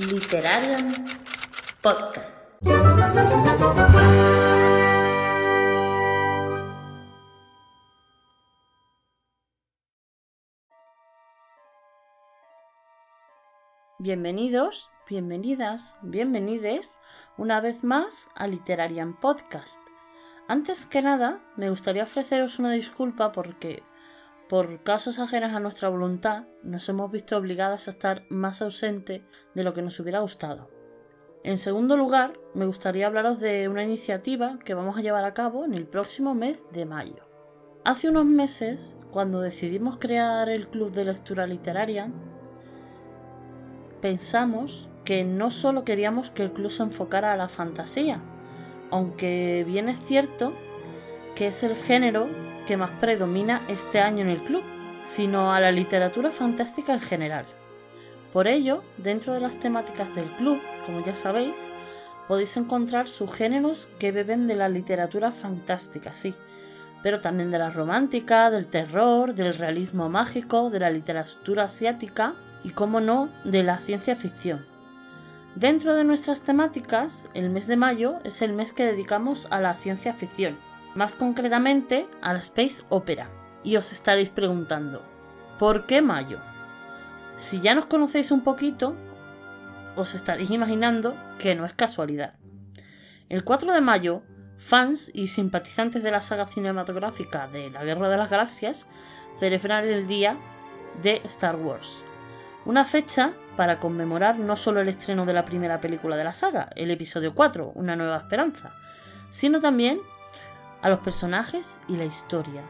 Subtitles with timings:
[0.00, 0.92] Literarian
[1.80, 2.48] Podcast.
[14.00, 17.00] Bienvenidos, bienvenidas, bienvenides
[17.36, 19.80] una vez más a Literarian Podcast.
[20.48, 23.84] Antes que nada, me gustaría ofreceros una disculpa porque
[24.48, 29.22] por casos ajenos a nuestra voluntad, nos hemos visto obligadas a estar más ausentes
[29.54, 30.70] de lo que nos hubiera gustado.
[31.42, 35.64] En segundo lugar, me gustaría hablaros de una iniciativa que vamos a llevar a cabo
[35.64, 37.28] en el próximo mes de mayo.
[37.84, 42.10] Hace unos meses, cuando decidimos crear el Club de Lectura Literaria,
[44.00, 48.22] pensamos que no solo queríamos que el club se enfocara a la fantasía,
[48.90, 50.52] aunque bien es cierto
[51.34, 52.26] que es el género
[52.66, 54.62] que más predomina este año en el club,
[55.02, 57.46] sino a la literatura fantástica en general.
[58.32, 61.54] Por ello, dentro de las temáticas del club, como ya sabéis,
[62.26, 66.34] podéis encontrar subgéneros que beben de la literatura fantástica, sí,
[67.02, 72.34] pero también de la romántica, del terror, del realismo mágico, de la literatura asiática
[72.64, 74.64] y, como no, de la ciencia ficción.
[75.54, 79.74] Dentro de nuestras temáticas, el mes de mayo es el mes que dedicamos a la
[79.74, 80.56] ciencia ficción,
[80.94, 83.30] más concretamente a la Space Opera.
[83.62, 85.04] Y os estaréis preguntando,
[85.58, 86.40] ¿por qué mayo?
[87.36, 88.94] Si ya nos conocéis un poquito,
[89.96, 92.34] os estaréis imaginando que no es casualidad.
[93.28, 94.22] El 4 de mayo,
[94.58, 98.86] fans y simpatizantes de la saga cinematográfica de la Guerra de las Galaxias
[99.38, 100.36] celebran el día
[101.02, 102.04] de Star Wars,
[102.64, 106.70] una fecha para conmemorar no solo el estreno de la primera película de la saga,
[106.76, 108.72] el episodio 4, Una nueva esperanza,
[109.28, 110.00] sino también
[110.84, 112.62] a los personajes y la historia.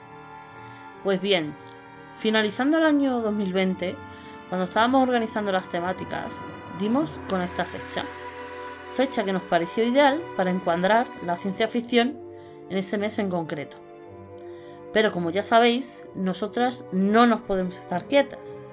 [1.02, 1.52] Pues bien,
[2.16, 3.96] finalizando el año 2020,
[4.48, 6.36] cuando estábamos organizando las temáticas,
[6.78, 8.04] dimos con esta fecha.
[8.94, 12.16] Fecha que nos pareció ideal para encuadrar la ciencia ficción
[12.70, 13.78] en ese mes en concreto.
[14.92, 18.64] Pero como ya sabéis, nosotras no nos podemos estar quietas.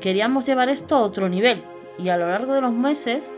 [0.00, 1.64] Queríamos llevar esto a otro nivel
[1.98, 3.34] y a lo largo de los meses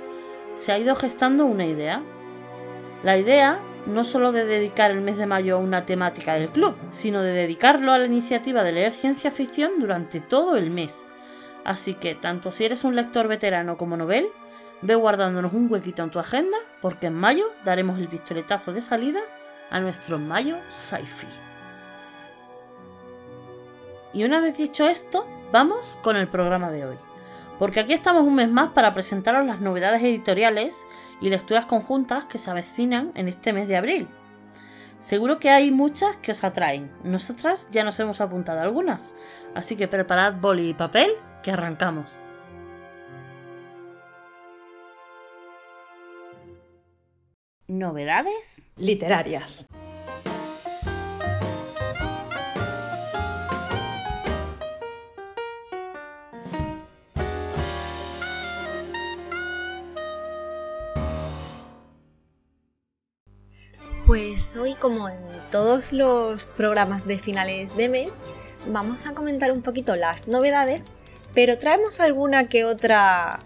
[0.53, 2.03] se ha ido gestando una idea.
[3.03, 6.77] La idea no solo de dedicar el mes de mayo a una temática del club,
[6.91, 11.09] sino de dedicarlo a la iniciativa de leer ciencia ficción durante todo el mes.
[11.65, 14.29] Así que, tanto si eres un lector veterano como novel,
[14.83, 19.21] ve guardándonos un huequito en tu agenda, porque en mayo daremos el pistoletazo de salida
[19.71, 21.27] a nuestro Mayo Sci-Fi.
[24.13, 26.97] Y una vez dicho esto, vamos con el programa de hoy.
[27.59, 30.87] Porque aquí estamos un mes más para presentaros las novedades editoriales
[31.21, 34.09] y lecturas conjuntas que se avecinan en este mes de abril.
[34.99, 36.91] Seguro que hay muchas que os atraen.
[37.05, 39.17] Nosotras ya nos hemos apuntado algunas.
[39.55, 42.23] Así que preparad boli y papel, que arrancamos.
[47.67, 49.67] Novedades literarias.
[64.59, 65.19] Hoy, como en
[65.53, 68.15] todos los programas de finales de mes,
[68.67, 70.83] vamos a comentar un poquito las novedades,
[71.35, 73.39] pero traemos alguna que otra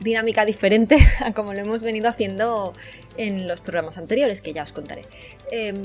[0.00, 2.72] dinámica diferente a como lo hemos venido haciendo
[3.16, 5.02] en los programas anteriores, que ya os contaré.
[5.52, 5.76] Em,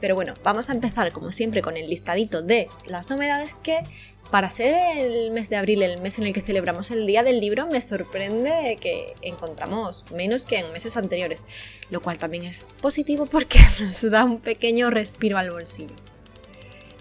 [0.00, 3.82] pero bueno, vamos a empezar como siempre con el listadito de las novedades que
[4.30, 7.40] para ser el mes de abril, el mes en el que celebramos el Día del
[7.40, 11.44] Libro, me sorprende que encontramos menos que en meses anteriores,
[11.90, 15.94] lo cual también es positivo porque nos da un pequeño respiro al bolsillo.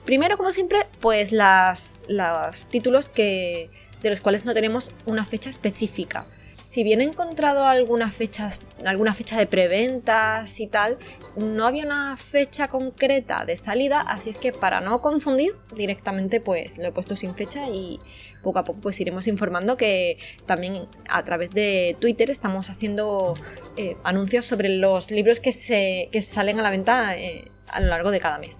[0.06, 3.72] Primero, como siempre, pues los títulos que,
[4.02, 6.28] de los cuales no tenemos una fecha específica.
[6.66, 10.98] Si bien he encontrado algunas fechas, alguna fecha de preventas y tal,
[11.36, 16.80] no había una fecha concreta de salida, así es que para no confundir, directamente pues
[16.80, 18.00] lo he puesto sin fecha y
[18.44, 20.18] poco a poco pues iremos informando que
[20.48, 23.36] también a través de Twitter estamos haciendo
[23.78, 28.10] eh, anuncios sobre los libros que, se, salen a la venta eh, a lo largo
[28.10, 28.57] de cada mes.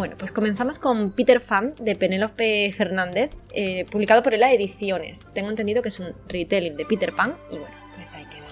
[0.00, 5.28] Bueno, pues comenzamos con Peter Fan de Penélope Fernández, eh, publicado por ELA Ediciones.
[5.34, 8.46] Tengo entendido que es un retelling de Peter Pan y bueno, pues ahí queda.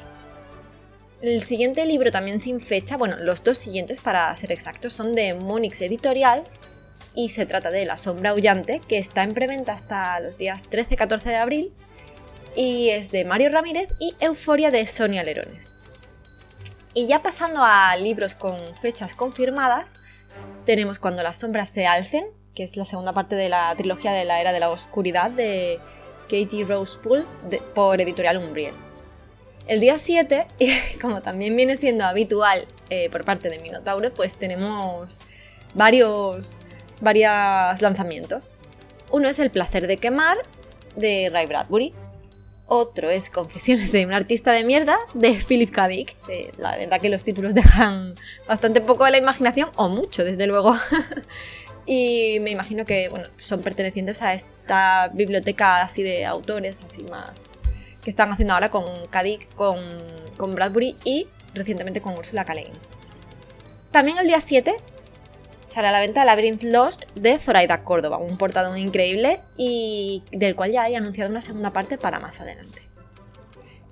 [1.23, 5.33] El siguiente libro también sin fecha, bueno, los dos siguientes para ser exactos, son de
[5.37, 6.45] Monix Editorial
[7.15, 11.23] y se trata de La Sombra Aullante, que está en preventa hasta los días 13-14
[11.23, 11.73] de abril
[12.57, 15.73] y es de Mario Ramírez y Euforia de Sonia Lerones.
[16.93, 19.95] Y ya pasando a libros con fechas confirmadas,
[20.69, 24.27] tenemos Cuando las sombras se alcen, que es la segunda parte de la trilogía de
[24.27, 25.81] la Era de la Oscuridad de
[26.25, 27.25] Katie Rose Poole
[27.75, 28.75] por editorial Umbriel.
[29.67, 30.47] El día 7,
[31.01, 35.21] como también viene siendo habitual eh, por parte de Minotauro, pues tenemos
[35.73, 36.61] varios,
[37.01, 38.51] varios lanzamientos.
[39.11, 40.37] Uno es El placer de quemar,
[40.97, 41.95] de Ray Bradbury.
[42.71, 45.89] Otro es Confesiones de un artista de mierda, de Philip K.
[45.89, 46.17] Dick.
[46.59, 48.15] la verdad que los títulos dejan
[48.47, 50.77] bastante poco a la imaginación, o mucho, desde luego.
[51.87, 57.49] y me imagino que bueno, son pertenecientes a esta biblioteca así de autores, así más
[58.05, 59.81] que están haciendo ahora con Kadik, con,
[60.37, 62.55] con Bradbury y recientemente con Ursula K.
[63.91, 64.77] También el día 7
[65.69, 70.73] sale a la venta Labyrinth Lost de Zoraida Córdoba, un portadón increíble y del cual
[70.73, 72.83] ya hay anunciado una segunda parte para más adelante.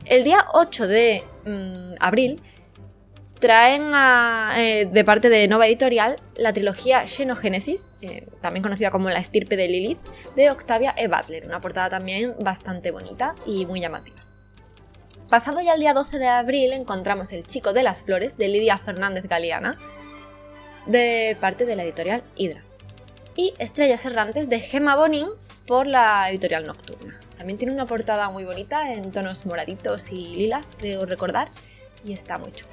[0.05, 2.41] El día 8 de mm, abril
[3.41, 3.93] traen
[4.57, 9.57] eh, de parte de Nova Editorial la trilogía Xenogénesis, eh, también conocida como La estirpe
[9.57, 9.99] de Lilith,
[10.35, 11.09] de Octavia E.
[11.09, 14.17] Butler, una portada también bastante bonita y muy llamativa.
[15.29, 18.79] Pasado ya el día 12 de abril encontramos El chico de las flores de Lidia
[18.79, 19.77] Fernández Galeana,
[20.87, 22.63] de parte de la editorial Hydra.
[23.37, 25.29] Y Estrellas errantes de Gemma Bonin
[25.67, 27.19] por la editorial Nocturna.
[27.37, 31.49] También tiene una portada muy bonita en tonos moraditos y lilas, creo recordar,
[32.05, 32.71] y está muy chulo.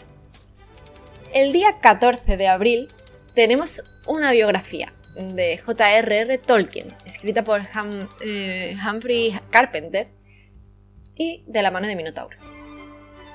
[1.34, 2.88] El día 14 de abril
[3.34, 6.38] tenemos una biografía de J.R.R.
[6.38, 7.62] Tolkien, escrita por
[8.22, 10.08] eh, Humphrey Carpenter
[11.16, 12.38] y de la mano de Minotauro.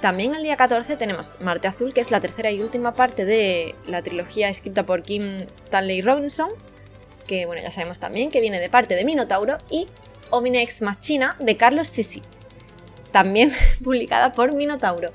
[0.00, 3.74] También el día 14 tenemos Marte Azul, que es la tercera y última parte de
[3.86, 6.50] la trilogía escrita por Kim Stanley Robinson,
[7.26, 9.86] que bueno, ya sabemos también que viene de parte de Minotauro, y
[10.30, 12.22] Omine Ex Machina de Carlos Sisi,
[13.10, 13.52] también
[13.82, 15.08] publicada por Minotauro.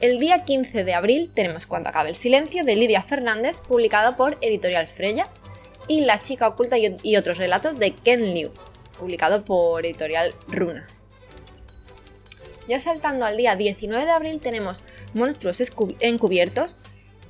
[0.00, 4.38] El día 15 de abril tenemos Cuando acabe el silencio de Lidia Fernández, publicado por
[4.40, 5.24] Editorial Freya,
[5.88, 8.50] y La chica oculta y otros relatos de Ken Liu,
[8.98, 11.05] publicado por Editorial Runas.
[12.68, 14.82] Ya saltando al día 19 de abril tenemos
[15.14, 15.62] Monstruos
[16.00, 16.78] Encubiertos,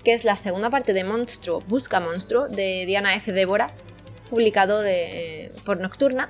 [0.02, 3.32] que es la segunda parte de Monstruo Busca Monstruo de Diana F.
[3.32, 3.66] Débora,
[4.30, 4.82] publicado
[5.64, 6.28] por Nocturna.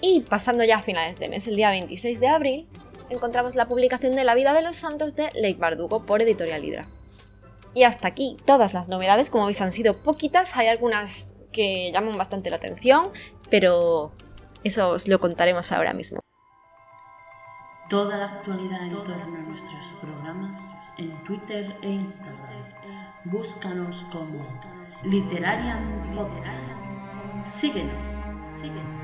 [0.00, 2.68] Y pasando ya a finales de mes, el día 26 de abril,
[3.10, 6.86] encontramos la publicación de La vida de los santos de Lake Bardugo por Editorial Hydra.
[7.74, 12.16] Y hasta aquí todas las novedades, como veis han sido poquitas, hay algunas que llaman
[12.16, 13.10] bastante la atención,
[13.50, 14.12] pero
[14.62, 16.20] eso os lo contaremos ahora mismo.
[17.90, 22.62] Toda la actualidad en torno a nuestros programas en Twitter e Instagram.
[23.24, 24.46] Búscanos como
[25.02, 26.84] Literarian Podcast.
[27.42, 28.08] Síguenos,
[28.60, 29.00] síguenos.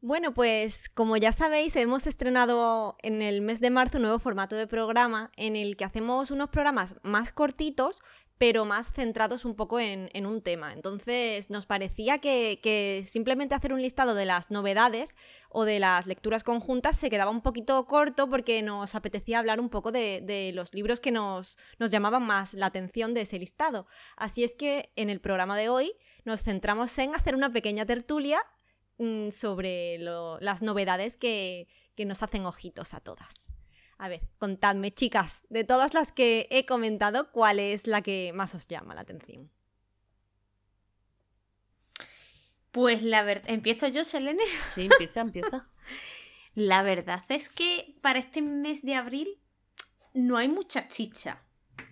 [0.00, 4.56] Bueno, pues como ya sabéis, hemos estrenado en el mes de marzo un nuevo formato
[4.56, 8.02] de programa en el que hacemos unos programas más cortitos,
[8.40, 10.72] pero más centrados un poco en, un tema.
[10.72, 15.14] Entonces nos parecía que, simplemente hacer un listado de las novedades
[15.50, 19.68] o de las lecturas conjuntas se quedaba un poquito corto porque nos apetecía hablar un
[19.68, 23.86] poco de, los libros que nos, llamaban más la atención de ese listado.
[24.16, 25.92] Así es que en el programa de hoy
[26.24, 28.40] nos centramos en hacer una pequeña tertulia
[28.96, 31.68] mm, sobre las novedades que
[32.06, 33.49] nos hacen ojitos a todas.
[34.02, 38.54] A ver, contadme, chicas, de todas las que he comentado, ¿cuál es la que más
[38.54, 39.50] os llama la atención?
[42.70, 43.50] Pues la verdad.
[43.50, 44.42] ¿Empiezo yo, Selene?
[44.74, 45.68] Sí, empieza, empieza.
[46.54, 49.38] la verdad es que para este mes de abril
[50.14, 51.42] no hay mucha chicha.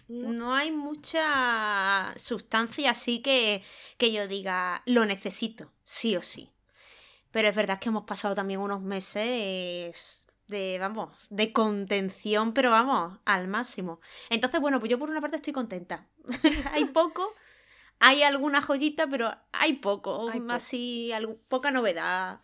[0.08, 3.62] No, hay mucha sustancia así que,
[3.98, 6.54] que yo diga, lo necesito, sí o sí.
[7.32, 13.18] Pero es verdad que hemos pasado también unos meses de, vamos, de contención, pero vamos,
[13.24, 14.00] al máximo.
[14.30, 16.08] Entonces, bueno, pues yo por una parte estoy contenta.
[16.72, 17.34] hay poco,
[18.00, 21.12] hay alguna joyita, pero hay poco, así,
[21.48, 22.40] poca novedad.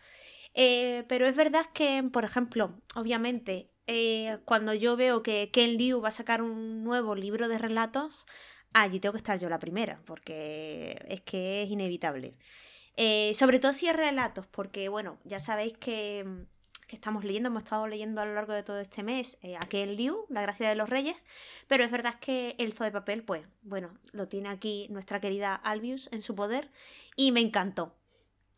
[0.55, 6.01] Eh, pero es verdad que, por ejemplo, obviamente, eh, cuando yo veo que Ken Liu
[6.01, 8.27] va a sacar un nuevo libro de relatos,
[8.73, 12.37] allí tengo que estar yo la primera, porque es que es inevitable.
[12.97, 16.47] Eh, sobre todo si es relatos, porque bueno, ya sabéis que
[16.87, 19.61] que estamos leyendo, hemos estado leyendo a lo largo de todo este mes eh, a
[19.61, 21.17] Ken Liu, La Gracia de los Reyes,
[21.67, 25.55] pero es verdad que el zoo de papel, pues bueno, lo tiene aquí nuestra querida
[25.55, 26.71] Albius en su poder
[27.17, 27.95] y me encantó.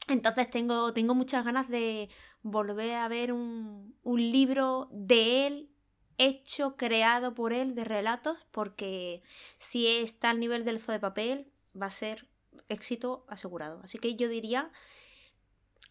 [0.09, 2.09] Entonces tengo, tengo muchas ganas de
[2.42, 5.71] volver a ver un, un libro de él
[6.18, 9.23] hecho, creado por él, de relatos, porque
[9.59, 12.26] si está al nivel del zoo de papel, va a ser
[12.68, 13.80] éxito asegurado.
[13.83, 14.71] Así que yo diría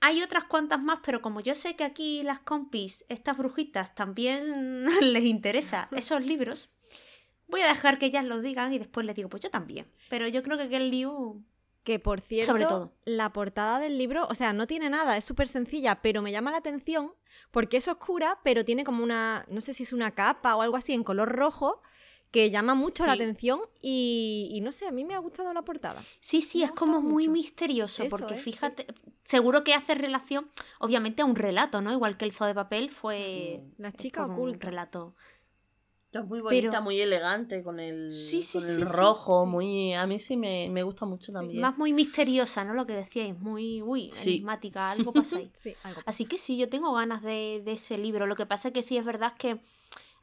[0.06, 4.86] hay otras cuantas más, pero como yo sé que aquí las compis, estas brujitas, también
[5.02, 6.70] les interesa esos libros,
[7.48, 9.88] voy a dejar que ellas los digan y después les digo, pues yo también.
[10.12, 11.44] Pero yo creo que el Liu
[11.84, 12.94] Que por cierto, Sobre todo.
[13.06, 16.52] la portada del libro, o sea, no tiene nada, es súper sencilla, pero me llama
[16.52, 17.14] la atención
[17.50, 20.78] porque es oscura, pero tiene como una, no sé si es una capa o algo
[20.78, 21.82] así en color rojo,
[22.36, 25.62] que llama mucho la atención y, y no sé, a mí me ha gustado la
[25.63, 26.01] portada.
[26.20, 27.32] Sí, sí, Me es como muy mucho.
[27.32, 28.51] misterioso, Eso porque es, sí.
[28.51, 28.86] fíjate,
[29.24, 30.50] seguro que hace relación,
[30.80, 31.92] obviamente, a un relato, ¿no?
[31.92, 34.68] Igual que el zoo de papel fue La eh, chica por un oculta.
[34.68, 35.15] relato.
[36.12, 39.44] Es muy bonita, Pero- muy elegante, con el, Sí, sí, con sí, el sí, rojo,
[39.44, 39.50] sí.
[39.50, 39.94] muy...
[39.96, 41.60] A mí sí me, me gusta mucho también.
[41.60, 42.74] Más muy misteriosa, ¿no?
[42.74, 44.30] Lo que decíais, muy, uy, Sí.
[44.36, 45.51] enigmática, algo pasa ahí.
[45.62, 46.01] Sí, algo.
[46.06, 48.27] Así que sí, yo tengo ganas de, de ese libro.
[48.27, 49.60] Lo que pasa es que sí es verdad que,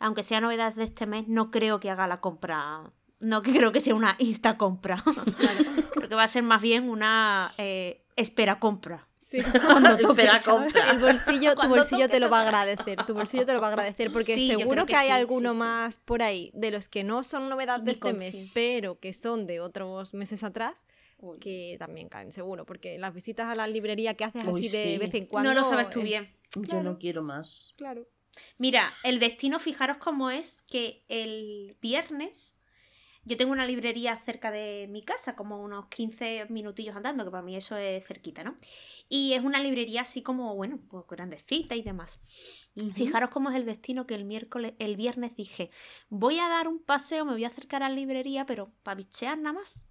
[0.03, 2.91] aunque sea novedad de este mes, no creo que haga la compra.
[3.21, 5.03] No creo que sea una insta compra.
[5.93, 9.09] creo que va a ser más bien una eh, espera compra.
[9.21, 9.39] Sí.
[9.65, 10.91] Cuando Espera, compra.
[10.91, 13.69] El bolsillo, tu bolsillo toque, te lo va a agradecer, tu bolsillo te lo va
[13.69, 15.59] a agradecer, porque Sí, seguro que, que hay sí, alguno sí, sí.
[15.61, 19.15] más por ahí de los que no son novedad de Ni este mes, pero que
[19.15, 20.85] son de otros meses atrás,
[21.19, 21.39] Uy.
[21.39, 24.83] que también caen seguro, porque las visitas a la librería que haces Uy, así de
[24.83, 24.99] sí.
[24.99, 25.55] vez en cuando...
[25.55, 26.29] No lo sabes tú es- bien.
[26.55, 26.83] Yo Claro.
[26.83, 27.73] no quiero más.
[27.79, 28.07] Claro.
[28.59, 32.57] Mira, el destino, fijaros cómo es que el viernes
[33.25, 37.45] yo tengo una librería cerca de mi casa, como unos 15 minutillos andando, que para
[37.45, 38.57] mí eso es cerquita, ¿no?
[39.09, 42.19] Y es una librería así como, bueno, pues grandecita y demás.
[42.95, 45.71] Fijaros cómo es el destino que el miércoles, el viernes dije,
[46.09, 49.39] voy a dar un paseo, me voy a acercar a la librería, pero para bichear
[49.39, 49.87] nada más.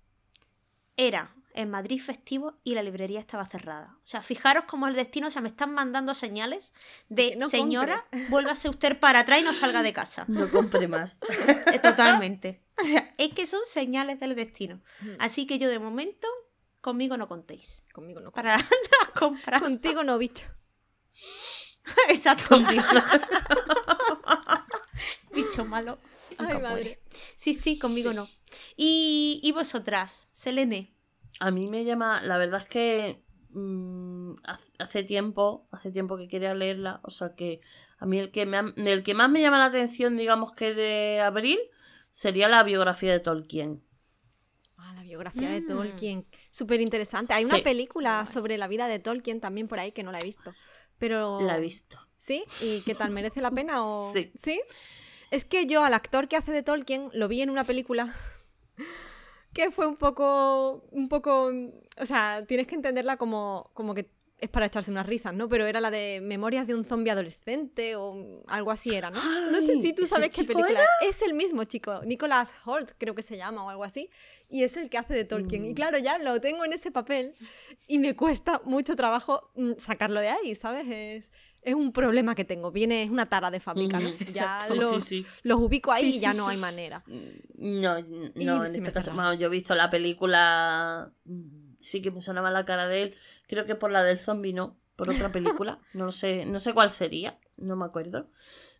[0.97, 3.95] Era en Madrid festivo y la librería estaba cerrada.
[3.97, 6.73] O sea, fijaros cómo el destino, o sea, me están mandando señales
[7.09, 10.25] de no señora, vuélvase usted para atrás y no salga de casa.
[10.27, 11.19] No compre más.
[11.73, 12.61] Eh, Totalmente.
[12.81, 14.81] O sea, es que son señales del destino.
[15.19, 16.27] Así que yo de momento,
[16.79, 17.85] conmigo no contéis.
[17.93, 18.31] Conmigo no.
[18.31, 19.61] Para las compras.
[19.61, 20.47] Contigo no, bicho.
[22.09, 22.59] Exacto.
[25.31, 25.99] Bicho malo.
[26.39, 27.01] Ay, madre.
[27.35, 28.27] Sí, sí, conmigo no.
[28.75, 30.91] ¿Y, y vosotras, Selene?
[31.39, 34.33] A mí me llama, la verdad es que mm,
[34.79, 37.61] hace tiempo, hace tiempo que quería leerla, o sea que
[37.99, 40.73] a mí el que, me ha- el que más me llama la atención, digamos que
[40.73, 41.59] de abril,
[42.11, 43.81] sería la biografía de Tolkien.
[44.77, 45.67] Ah, la biografía de Mm.
[45.67, 46.25] Tolkien.
[46.49, 47.33] Súper interesante.
[47.33, 47.49] Hay Sí.
[47.53, 50.53] una película sobre la vida de Tolkien también por ahí que no la he visto.
[50.97, 51.41] Pero...
[51.41, 51.99] La he visto.
[52.17, 52.43] ¿Sí?
[52.61, 53.11] ¿Y qué tal?
[53.11, 54.13] ¿Merece la pena o...?
[54.13, 54.61] Sí.
[55.31, 58.13] Es que yo al actor que hace de Tolkien lo vi en una película
[59.53, 60.83] que fue un poco...
[60.91, 61.51] un poco...
[61.99, 64.09] O sea, tienes que entenderla como, como que
[64.41, 65.47] es para echarse unas risas, ¿no?
[65.47, 69.21] Pero era la de Memorias de un zombie adolescente o algo así era, ¿no?
[69.51, 71.21] no sé si tú ¿ese sabes qué película es.
[71.21, 74.09] el mismo chico, Nicholas Holt creo que se llama o algo así,
[74.49, 75.63] y es el que hace de Tolkien.
[75.65, 75.75] Y Mm.
[75.75, 77.33] claro, ya lo tengo en ese papel
[77.87, 80.87] y me cuesta mucho trabajo mm, sacarlo de ahí, ¿sabes?
[80.89, 81.31] Es,
[81.63, 84.09] es un problema que tengo, viene, es una tara de fábrica, ¿no?
[84.09, 85.25] Ujú, Ya sí, los, sí.
[85.43, 86.49] los ubico ahí Sí, y sí, ya no sí.
[86.51, 87.03] hay manera.
[87.57, 92.01] No, n- Y no, en este caso, vamos, yo he visto la película, mm, sí
[92.01, 93.15] que me sonaba la cara de él,
[93.47, 96.73] creo que por la del zombie no, por otra película, no lo sé, no sé
[96.73, 98.29] cuál sería, no me acuerdo,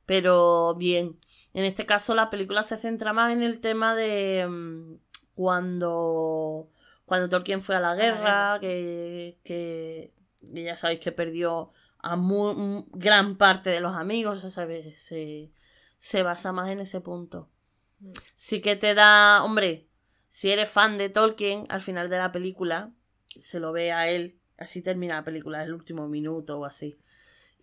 [0.05, 1.19] pero bien,
[1.53, 4.95] en este caso la película se centra más en el tema de mm,
[5.35, 6.69] cuando,
[7.05, 8.59] cuando Tolkien fue a la guerra, guerra.
[8.59, 10.13] que, que
[10.53, 11.71] que ya sabéis que perdió
[12.01, 15.51] a mu- mu- gran parte de los amigos, sea, se,
[15.98, 17.50] se, basa más en ese punto.
[18.00, 18.12] Mm.
[18.36, 19.88] Sí que te da, hombre,
[20.27, 22.91] si eres fan de Tolkien, al final de la película,
[23.27, 27.00] se lo ve a él, así termina la película, el último minuto o así.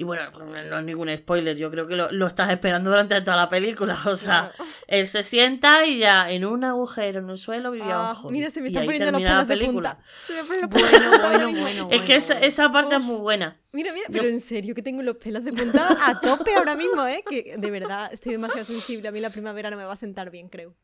[0.00, 3.36] Y bueno, no es ningún spoiler, yo creo que lo, lo estás esperando durante toda
[3.36, 4.70] la película, o sea, Claro.
[4.86, 8.48] él se sienta y ya en un agujero en el suelo vivía Ah, un mira,
[8.48, 9.96] se me están poniendo los pelos de película.
[9.96, 10.08] punta.
[10.24, 11.62] Se me ponen los pelos Bueno, de punta ahora bueno, mismo.
[11.62, 11.88] bueno.
[11.90, 13.60] Es que esa, esa parte es muy buena.
[13.72, 16.76] Mira, mira, Yo- pero en serio que tengo los pelos de punta a tope ahora
[16.76, 17.24] mismo, ¿eh?
[17.28, 19.08] Que de verdad estoy demasiado sensible.
[19.08, 20.76] A mí la primavera no me va a sentar bien, creo.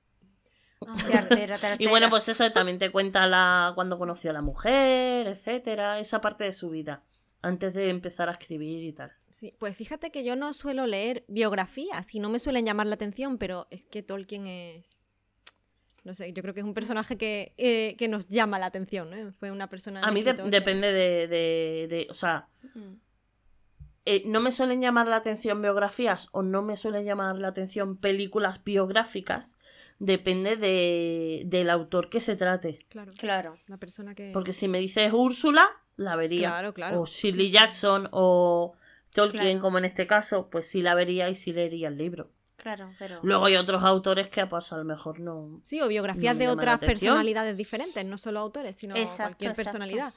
[1.06, 4.42] Te altera, te Y bueno, pues eso también te cuenta la cuando conoció a la
[4.42, 7.04] mujer, etcétera, esa parte de su vida,
[7.44, 9.12] antes de empezar a escribir y tal.
[9.28, 12.94] Sí, pues fíjate que yo no suelo leer biografías y no me suelen llamar la
[12.94, 14.96] atención, pero es que Tolkien es...
[16.04, 19.08] No sé, yo creo que es un personaje que, eh, que nos llama la atención,
[19.10, 19.32] ¿no?
[19.32, 20.00] Fue una persona...
[20.00, 22.94] A mí de- escritor que- depende de, de, de- o sea, Mm.
[24.06, 27.96] eh, no me suelen llamar la atención biografías o no me suelen llamar la atención
[27.96, 29.56] películas biográficas,
[29.98, 32.78] depende de, del autor que se trate.
[32.90, 33.58] Claro, Claro.
[33.66, 34.30] la persona que...
[34.32, 36.48] Porque si me dices Úrsula, la vería.
[36.48, 37.00] Claro, claro.
[37.00, 38.74] O Shirley Jackson o
[39.12, 39.60] Tolkien, Claro.
[39.60, 42.30] como en este caso, pues sí la vería y sí leería el libro.
[42.56, 43.20] Claro, pero.
[43.22, 45.60] Luego hay otros autores que pues a lo mejor no.
[45.62, 49.70] Sí, o biografías de otras personalidades diferentes, no solo autores, sino Exacto, cualquier exacto.
[49.70, 50.14] personalidad.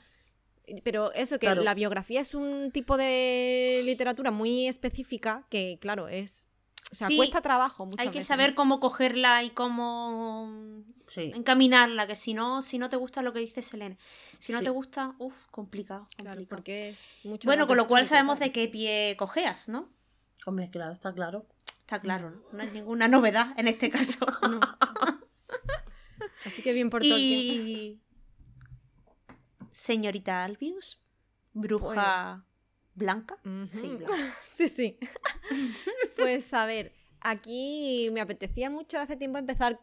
[0.83, 1.63] Pero eso, que Claro.
[1.63, 6.46] la biografía es un tipo de literatura muy específica que, claro, es
[6.91, 8.55] O sea, Sí, cuesta trabajo muchas Hay que veces, saber ¿no?
[8.55, 11.31] cómo cogerla y cómo Sí.
[11.35, 13.97] encaminarla, que si no, si no te gusta lo que dice Selene,
[14.39, 14.63] si no Sí.
[14.65, 18.67] te gusta, uff, complicado, Claro, porque es mucho bueno, con lo cual sabemos de qué
[18.69, 19.89] pie cojeas, ¿no?
[20.45, 21.45] Hombre, claro, está claro.
[21.81, 22.41] Está claro, ¿no?
[22.53, 24.25] No hay ninguna novedad en este caso.
[24.41, 24.59] No.
[26.45, 27.19] Así que bien por Tolkien.
[27.19, 28.01] y
[29.71, 31.01] señorita Albius,
[31.53, 32.45] bruja
[32.97, 33.37] blanca.
[33.71, 34.37] Sí, blanca.
[34.53, 34.97] Sí, sí.
[36.17, 39.79] pues a ver, aquí me apetecía mucho hace tiempo empezar a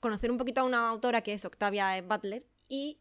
[0.00, 3.00] conocer un poquito a una autora que es Octavia Butler y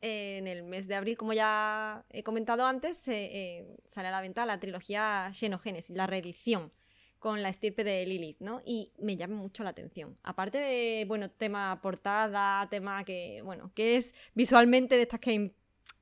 [0.00, 4.10] eh, en el mes de abril, como ya he comentado antes, eh, eh, sale a
[4.10, 6.72] la venta la trilogía Xenogénesis, la reedición
[7.18, 8.62] con la estirpe de Lilith, ¿no?
[8.64, 10.16] Y me llama mucho la atención.
[10.22, 15.52] Aparte de, bueno, tema portada, tema que, bueno, que es visualmente de estas que,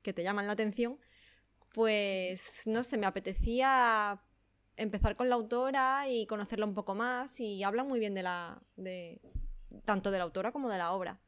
[0.03, 0.99] que te llaman la atención,
[1.73, 4.21] pues, no sé, me apetecía
[4.75, 8.61] empezar con la autora y conocerla un poco más y habla muy bien de la,
[8.75, 9.19] de,
[9.85, 11.19] tanto de la autora como de la obra.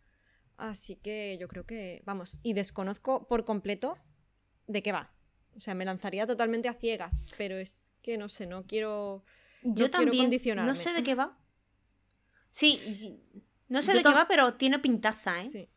[0.58, 3.98] Así que yo creo que, vamos, y desconozco por completo
[4.68, 5.12] de qué va.
[5.56, 9.24] O sea, me lanzaría totalmente a ciegas, pero es que no sé, no quiero...
[9.62, 10.30] Yo No también.
[10.66, 11.38] No sé de qué va.
[12.52, 13.22] Sí,
[13.68, 15.50] no sé Yo de qué va, pero tiene pintaza, ¿eh?
[15.50, 15.70] Sí.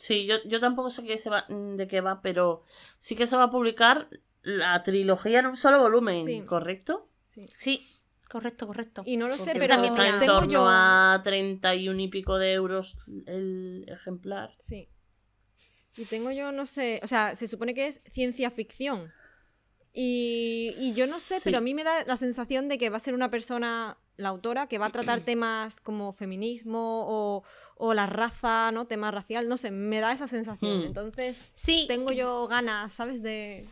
[0.00, 2.62] Sí, yo, yo tampoco sé qué se va, mm, de qué va, pero
[2.96, 4.08] sí que se va a publicar
[4.42, 6.40] la trilogía en un solo volumen, Sí.
[6.40, 7.10] ¿correcto?
[7.26, 7.44] sí.
[7.58, 7.86] Sí,
[8.30, 9.02] correcto, correcto.
[9.04, 10.66] Y no lo sé, pero también está en torno yo...
[10.66, 14.54] a 31 y pico de euros el ejemplar.
[14.58, 14.88] Sí.
[15.98, 19.12] Y tengo yo, no sé, o sea, se supone que es ciencia ficción.
[19.92, 21.40] Y, y yo no sé, Sí.
[21.44, 24.28] pero a mí me da la sensación de que va a ser una persona, la
[24.30, 27.42] autora, que va a tratar temas como feminismo o,
[27.82, 28.86] o la raza, ¿no?
[28.86, 30.80] Tema racial, no sé, me da esa sensación.
[30.80, 30.86] Hmm.
[30.86, 33.22] Entonces, Sí, tengo yo ganas, ¿sabes?
[33.22, 33.66] De...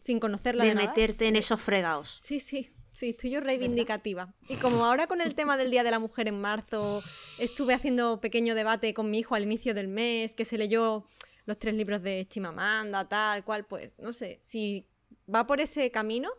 [0.00, 0.88] Sin conocerla de, de nada.
[0.88, 2.18] meterte en esos fregados.
[2.22, 4.32] Sí, sí, sí, estoy yo reivindicativa.
[4.48, 7.02] Y como ahora con el tema del Día de la Mujer en marzo,
[7.38, 11.04] estuve haciendo pequeño debate con mi hijo al inicio del mes, que se leyó
[11.44, 14.86] los tres libros de Chimamanda, tal cual, pues no sé, si
[15.32, 16.30] va por ese camino,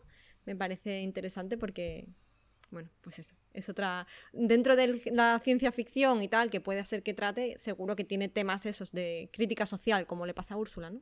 [0.46, 2.08] me parece interesante porque,
[2.72, 4.06] bueno, pues eso, es otra...
[4.32, 8.28] Dentro de la ciencia ficción y tal, que puede hacer que trate, seguro que tiene
[8.28, 11.00] temas esos de crítica social, como le pasa a Úrsula, ¿no?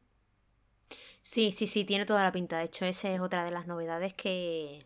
[1.22, 2.59] Sí, sí, sí, tiene toda la pinta.
[2.59, 4.85] De hecho, esa es otra de las novedades que.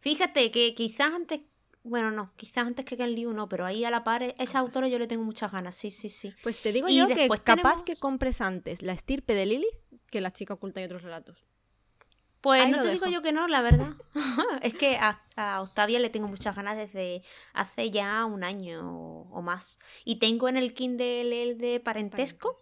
[0.00, 1.40] Fíjate que quizás antes.
[1.84, 4.86] Bueno, no, quizás antes que Ken Liu no, pero ahí a la par, esa autora
[4.86, 6.32] yo le tengo muchas ganas, sí, sí, sí.
[6.44, 9.74] Pues te digo Y yo que capaz tenemos- que compres antes la estirpe de Lilith
[10.08, 11.44] que la chica oculta y otros relatos.
[12.42, 13.94] Pues Ahí no te digo yo que no, la verdad.
[14.62, 17.22] es que a, a Octavia le tengo muchas ganas desde
[17.54, 19.78] hace ya un año o, o más.
[20.04, 22.56] Y tengo en el Kindle el de parentesco,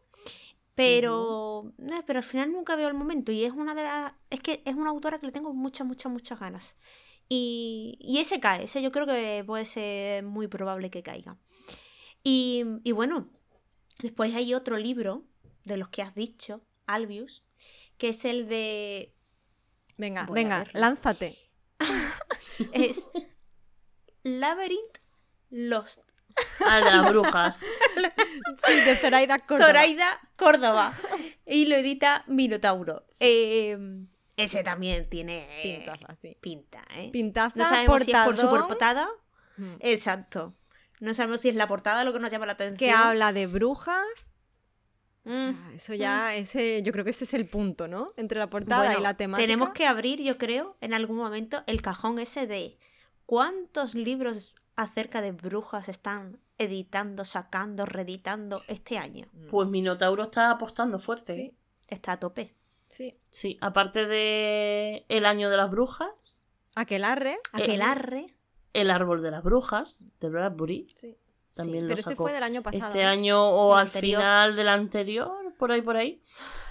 [0.75, 3.33] pero, eh, pero al final nunca veo el momento.
[3.33, 4.13] Y es una de las.
[4.29, 6.77] Es que es una autora que le tengo muchas, muchas, muchas ganas.
[7.27, 11.39] Y, y ese cae, ese yo creo que puede ser muy probable que caiga.
[12.23, 13.31] Y, y bueno,
[14.01, 15.25] después hay otro libro
[15.65, 17.45] de los que has dicho, Albius,
[17.97, 19.15] que es el de
[20.01, 21.37] Venga, Voy venga, lánzate.
[22.73, 23.11] es
[24.23, 24.99] Labyrinth
[25.51, 26.03] Lost.
[26.65, 27.65] Ah, de las brujas.
[28.67, 29.67] Sí, de Zoraida Córdoba.
[29.67, 30.93] Zoraida Córdoba.
[31.47, 33.05] Y lo edita Minotauro.
[33.21, 33.77] Eh,
[34.37, 36.37] ese también tiene eh, Pintaza, sí.
[36.41, 37.11] pinta, ¿eh?
[37.13, 39.09] Pintaza, no sabemos si es por su portada.
[39.57, 40.55] mm, Exacto.
[41.01, 42.79] No sabemos si es la portada lo que nos llama la atención.
[42.79, 44.31] que habla de brujas.
[45.27, 45.53] O Mm.
[45.53, 48.07] sea, eso ya, ese, yo creo que ese es el punto, ¿no?
[48.17, 49.47] Entre la portada Bueno, y la temática.
[49.47, 52.79] Tenemos que abrir, yo creo, en algún momento el cajón ese de
[53.27, 59.27] cuántos libros acerca de brujas están editando, sacando, reeditando este año.
[59.51, 61.35] Pues Minotauro está apostando fuerte.
[61.35, 61.55] Sí, ¿eh?
[61.89, 62.55] Está a tope.
[62.89, 63.17] sí.
[63.31, 67.37] Sí, aparte de El año de las brujas, Aquelarre.
[67.53, 68.27] Aquelarre.
[68.73, 71.17] El árbol de las brujas, de Bradbury, Sí.
[71.55, 72.87] También Sí, lo pero ese sacó fue del año pasado.
[72.89, 73.09] este ¿no?
[73.09, 74.21] año o Del al anterior.
[74.21, 76.23] final del anterior, por ahí, por ahí.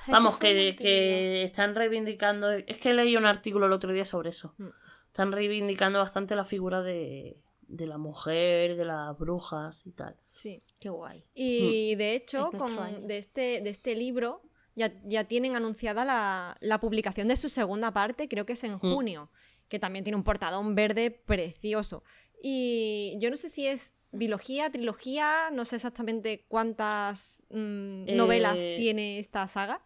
[0.08, 2.50] Vamos, que, que están reivindicando.
[2.52, 4.56] Es que leí un artículo el otro día sobre eso.
[4.58, 4.68] Mm.
[5.08, 10.16] Están reivindicando bastante la figura de, de la mujer, de las brujas y tal.
[10.34, 10.64] Sí.
[10.80, 11.26] Qué guay.
[11.36, 14.42] Y de hecho, Es con, de, este, de este libro
[14.76, 18.76] ya, ya tienen anunciada la, la publicación de su segunda parte, creo que es en
[18.76, 18.80] Mm.
[18.80, 19.30] junio,
[19.68, 22.04] que también tiene un portadón verde precioso.
[22.42, 28.56] Y yo no sé si es biología, trilogía, no sé exactamente cuántas mm, Eh, novelas
[28.56, 29.82] tiene esta saga.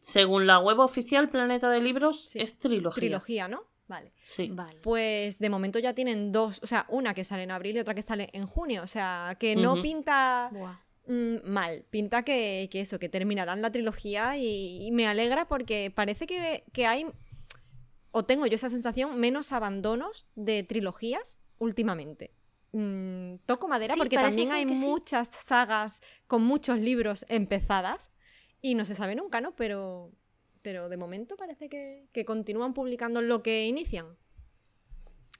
[0.00, 2.40] Según la web oficial Planeta de Libros, Sí.
[2.40, 3.00] es trilogía.
[3.00, 3.64] Trilogía, ¿no?
[3.86, 4.12] Vale.
[4.22, 4.48] Sí.
[4.52, 4.78] Vale.
[4.82, 7.94] Pues de momento ya tienen dos, o sea, una que sale en abril y otra
[7.94, 8.82] que sale en junio.
[8.82, 10.50] O sea, que no pinta
[11.06, 11.84] mm, mal.
[11.90, 16.62] Pinta que, que eso, que terminarán la trilogía y, y me alegra porque parece que,
[16.72, 17.04] que hay,
[18.12, 22.30] o tengo yo esa sensación, menos abandonos de trilogías últimamente.
[22.72, 24.86] Mm, toco madera Sí, porque también hay sí.
[24.86, 28.12] muchas sagas con muchos libros empezadas
[28.62, 29.56] y no se sabe nunca, ¿no?
[29.56, 30.12] Pero,
[30.62, 34.06] pero de momento parece que, que continúan publicando lo que inician.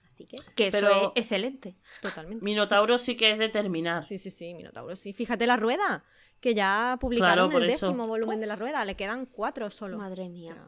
[0.05, 1.77] Así que, Que eso Pero- es excelente.
[2.01, 2.43] totalmente.
[2.43, 4.03] Minotauro sí que es de terminar.
[4.03, 5.13] Sí, sí, sí, Minotauro, sí.
[5.13, 6.03] Fíjate la rueda,
[6.41, 7.87] que ya publicaron por el eso.
[7.87, 9.97] décimo volumen de la rueda, le quedan cuatro solo.
[9.97, 10.53] Madre O mía.
[10.53, 10.65] sea,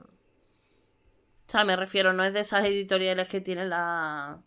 [1.45, 4.41] O sea, me refiero, no es de esas editoriales que tienen la,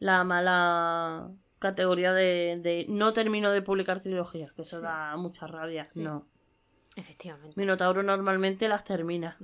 [0.00, 4.82] la mala categoría de, de no termino de publicar trilogías, que eso Sí.
[4.82, 5.86] da mucha rabia.
[5.86, 6.00] Sí.
[6.00, 6.26] No.
[6.96, 7.52] Efectivamente.
[7.56, 9.38] Minotauro normalmente las termina.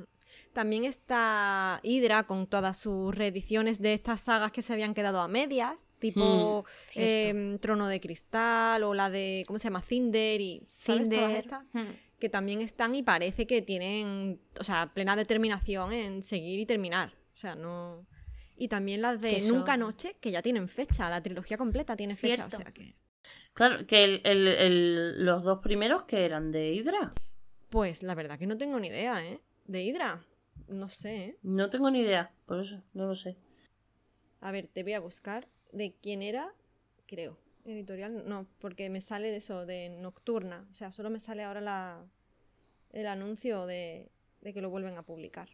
[0.53, 5.29] También está Hydra con todas sus reediciones de estas sagas que se habían quedado a
[5.29, 7.29] medias, tipo cierto.
[7.39, 9.83] em, Trono de Cristal o la de, ¿cómo se llama?
[9.83, 11.09] Cinder y ¿sabes?
[11.11, 11.45] Todas Cinder.
[11.45, 11.93] estas Hmm.
[12.19, 17.13] que también están y parece que tienen, o sea, plena determinación en seguir y terminar.
[17.35, 18.07] O sea, no...
[18.57, 22.17] Y también las de eso- Nunca Noche, que ya tienen fecha, la trilogía completa tiene
[22.17, 22.57] fecha, o Cierto.
[22.59, 22.95] sea que...
[23.53, 27.13] Claro, que el- el- el- los dos primeros que eran de Hydra.
[27.71, 29.41] Pues la verdad que no tengo ni idea, ¿eh?
[29.67, 30.25] De Hydra.
[30.69, 31.39] No sé, ¿eh?
[31.43, 33.37] No tengo ni idea, por eso, no lo sé.
[34.41, 36.53] A ver, te voy a buscar de quién era,
[37.07, 37.39] creo.
[37.65, 40.67] Editorial, no, porque me sale de eso, de Nocturna.
[40.71, 42.05] O sea, solo me sale ahora la,
[42.93, 44.09] el anuncio de,
[44.41, 45.49] de que lo vuelven a publicar.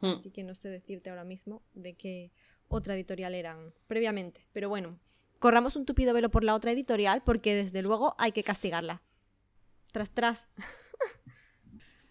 [0.00, 0.12] Hmm.
[0.12, 2.30] Así que no sé decirte ahora mismo de qué
[2.68, 4.46] otra editorial eran previamente.
[4.52, 4.98] Pero bueno,
[5.38, 9.02] corramos un tupido velo por la otra editorial porque desde luego hay que castigarla.
[9.92, 10.46] Tras, tras.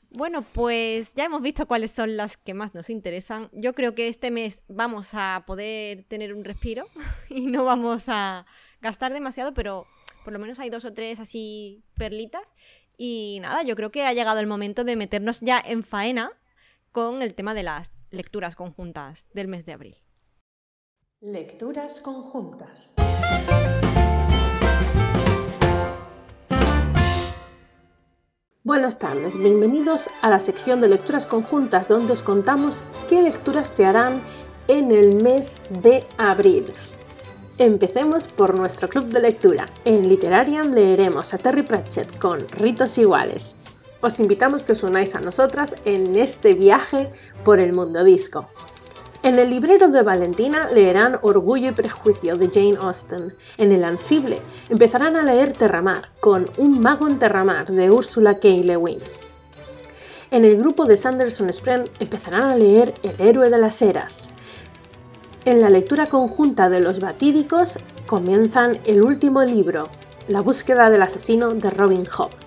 [0.10, 3.50] Bueno, pues ya hemos visto cuáles son las que más nos interesan.
[3.52, 6.88] Yo creo que este mes vamos a poder tener un respiro
[7.30, 8.45] y no vamos a
[8.82, 9.86] gastar demasiado, pero
[10.23, 12.56] por lo menos hay dos o tres así perlitas.
[12.97, 16.32] Y nada, yo creo que ha llegado el momento de meternos ya en faena
[16.97, 19.97] con el tema de las lecturas conjuntas del mes de abril.
[21.21, 22.95] Lecturas conjuntas.
[28.63, 33.86] Buenas tardes, bienvenidos a la sección de lecturas conjuntas donde os contamos qué lecturas se
[33.86, 34.23] harán
[34.67, 36.73] en el mes de abril.
[37.60, 39.67] Empecemos por nuestro club de lectura.
[39.86, 43.55] En Literarian leeremos a Terry Pratchett con Ritos Iguales.
[43.99, 47.10] Os invitamos que os unáis a nosotras en este viaje
[47.43, 48.47] por el mundo disco.
[49.23, 53.33] En el librero de Valentina leerán Orgullo y Prejuicio de Jane Austen.
[53.57, 54.38] En el Ansible
[54.69, 58.47] empezarán a leer Terramar con Un mago en Terramar de Ursula K.
[58.47, 58.99] Le Guin.
[60.29, 64.29] En el grupo de Sanderson Spren empezarán a leer El héroe de las eras.
[65.45, 69.86] En la lectura conjunta de los batídicos comienzan el último libro,
[70.27, 72.46] La búsqueda del asesino de Robin Hood.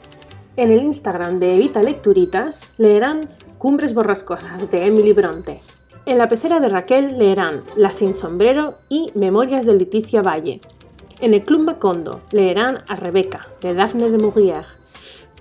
[0.61, 3.23] En el Instagram de Evita Lecturitas leerán
[3.57, 5.62] Cumbres borrascosas de Emily Bronte.
[6.05, 10.61] En la pecera de Raquel leerán La sin sombrero y Memorias de Leticia Valle.
[11.23, 14.66] En el Club Macondo leerán a Rebeca, de Daphne de Maurier.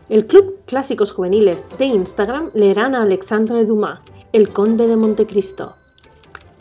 [0.08, 3.99] El Club Clásicos Juveniles de Instagram leerán a Alexandre Dumas,
[4.32, 5.73] El Conde de Montecristo.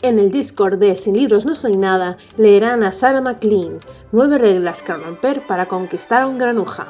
[0.02, 3.78] En el Discord de Sin Libros No Soy Nada leerán a Sarah McLean,
[4.10, 6.88] Nueve reglas que romper para conquistar a un granuja.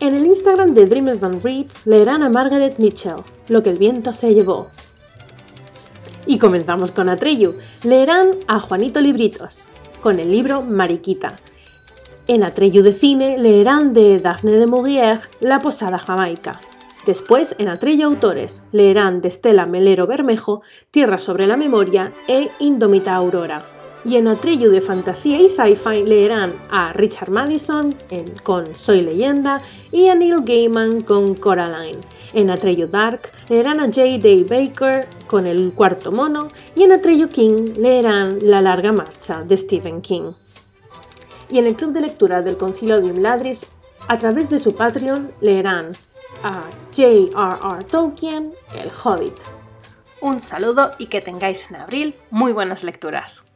[0.00, 3.16] En el Instagram de Dreamers Don't Reads leerán a Margaret Mitchell,
[3.48, 4.68] Lo que el viento se llevó.
[6.24, 7.54] Y comenzamos con Atreyu.
[7.82, 9.64] Leerán a Juanito Libritos,
[10.00, 11.34] con el libro Mariquita.
[12.28, 16.60] En Atreyu de Cine leerán de Daphne de Maurier La Posada Jamaica.
[17.04, 23.16] Después, en Atreyu Autores, leerán de Estela Melero Bermejo Tierra sobre la Memoria e Indómita
[23.16, 23.77] Aurora.
[24.04, 27.94] Y en Atreyu de Fantasía y Sci-Fi leerán a Richard Madison
[28.42, 32.00] con Soy Leyenda y a Neil Gaiman con Coraline.
[32.32, 34.46] En Atreyu Dark leerán a J.D.
[34.48, 40.00] Baker con El Cuarto Mono y en Atreyu King leerán La Larga Marcha de Stephen
[40.00, 40.32] King.
[41.50, 43.66] Y en el club de lectura del Concilio de Imladris,
[44.06, 45.92] a través de su Patreon, leerán
[46.42, 47.84] a J.R.R.
[47.90, 49.34] Tolkien, El Hobbit.
[50.20, 53.47] Un saludo y que tengáis en abril muy buenas lecturas.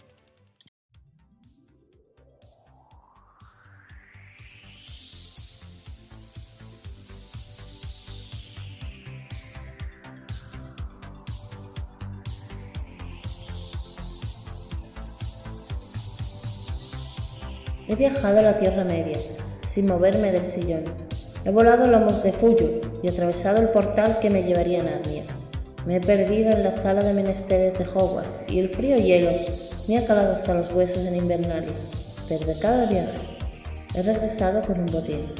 [17.88, 19.18] He viajado a la Tierra Media,
[19.66, 20.84] sin moverme del sillón.
[21.44, 25.24] He volado lomos de Fuyur y atravesado el portal que me llevaría a Narnia.
[25.84, 29.32] Me he perdido en la sala de menesteres de Hogwarts y el frío hielo
[29.88, 31.72] me ha calado hasta los huesos en Invernalia.
[32.28, 33.18] Pero de cada viaje
[33.96, 35.32] he regresado con un botín.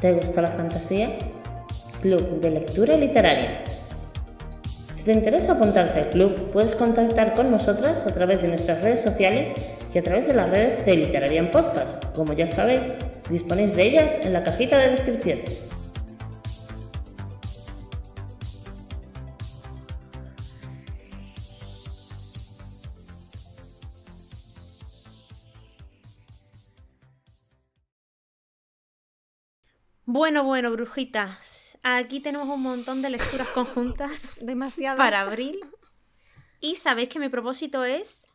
[0.00, 1.18] ¿Te gusta la fantasía?
[2.00, 3.64] Club de Lectura Literaria.
[4.94, 9.00] Si te interesa apuntarte al club, puedes contactar con nosotras a través de nuestras redes
[9.00, 9.50] sociales
[9.92, 12.04] y a través de las redes de Literarian Podcast.
[12.14, 12.82] Como ya sabéis,
[13.28, 15.40] disponéis de ellas en la cajita de descripción.
[30.04, 31.78] Bueno, bueno, brujitas.
[31.82, 34.96] Aquí tenemos un montón de lecturas conjuntas Demasiado.
[34.98, 35.60] para abril.
[36.60, 38.29] Y sabéis que mi propósito es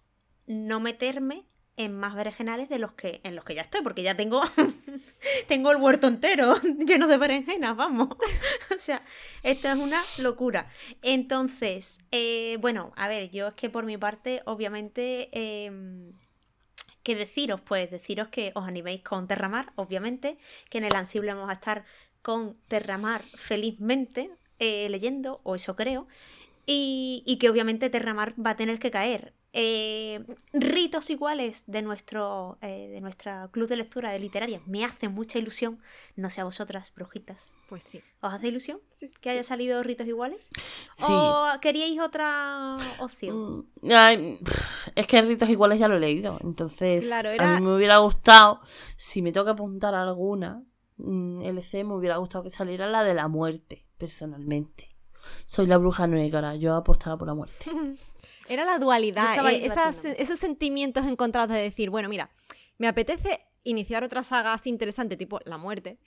[0.47, 1.45] no meterme
[1.77, 4.41] en más berenjenales de los que en los que ya estoy, porque ya tengo
[5.47, 6.55] tengo el huerto entero
[6.87, 8.09] lleno de berenjenas, vamos.
[8.75, 9.03] o sea,
[9.43, 10.69] esto es una locura.
[11.01, 16.11] Entonces, eh, bueno, a ver, yo es que por mi parte, obviamente, em,
[17.03, 17.61] ¿qué deciros?
[17.61, 20.37] Pues deciros que os animéis con Terramar, obviamente,
[20.69, 21.85] que en el Ansible vamos a estar
[22.21, 26.07] con Terramar felizmente eh, leyendo, o eso creo,
[26.65, 29.33] y, y que obviamente Terramar va a tener que caer.
[29.57, 35.07] Eh, ritos iguales de nuestro eh, de nuestra club de lectura de literaria me hace
[35.07, 35.79] mucha ilusión
[36.17, 38.01] no sé a vosotras brujitas Pues sí.
[38.19, 40.49] os hace ilusión Sí, que haya salido ritos iguales
[40.95, 41.05] Sí.
[41.07, 43.35] o queríais otra opción
[43.81, 44.39] Mm, ay,
[44.93, 46.37] es que ritos iguales ya lo he leído.
[46.43, 48.59] Entonces, Claro, a mí me hubiera gustado,
[48.97, 50.63] si me tengo que apuntar a alguna,
[50.97, 54.95] mm, LC, me hubiera gustado que saliera la de la muerte, personalmente.
[55.47, 57.65] Soy la bruja negra, yo apostaba por la muerte.
[58.49, 62.29] Era la dualidad, eh, esas- esos sentimientos encontrados de decir, bueno, mira,
[62.77, 65.97] me apetece iniciar otra saga así interesante, tipo La Muerte,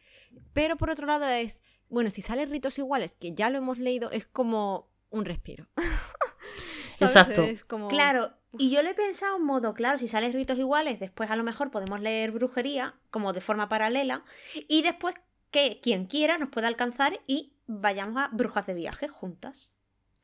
[0.52, 4.10] pero por otro lado es, bueno, si salen ritos iguales, que ya lo hemos leído,
[4.12, 5.66] es como un respiro.
[7.00, 7.42] Exacto.
[7.42, 7.88] Es como...
[7.88, 11.36] claro y yo le he pensado en modo claro si salen ritos iguales después a
[11.36, 14.24] lo mejor podemos leer brujería como de forma paralela
[14.68, 15.14] y después
[15.50, 19.72] que quien quiera nos pueda alcanzar y vayamos a brujas de viaje juntas.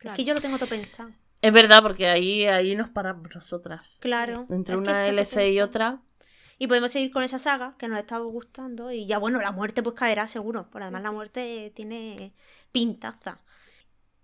[0.01, 1.13] Es que yo lo tengo todo pensado
[1.45, 3.99] Es verdad, porque ahí, ahí nos paramos nosotras.
[4.01, 6.01] claro Entre es una LC y otra.
[6.57, 8.91] Y podemos seguir con esa saga que nos está gustando.
[8.93, 10.71] Y ya, bueno, la muerte pues caerá seguro.
[10.71, 12.33] Por además, la muerte tiene
[12.73, 13.41] pintaza.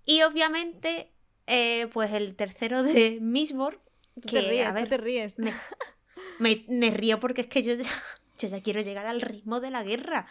[0.06, 1.10] Y obviamente,
[1.46, 3.78] eh, pues el tercero de Mistborn.
[4.14, 5.38] Tú Que, te ríes, a tú ver, te ríes.
[5.38, 5.52] me,
[6.38, 7.90] me- me río porque es que yo ya,
[8.38, 10.26] yo ya quiero llegar al ritmo de la guerra.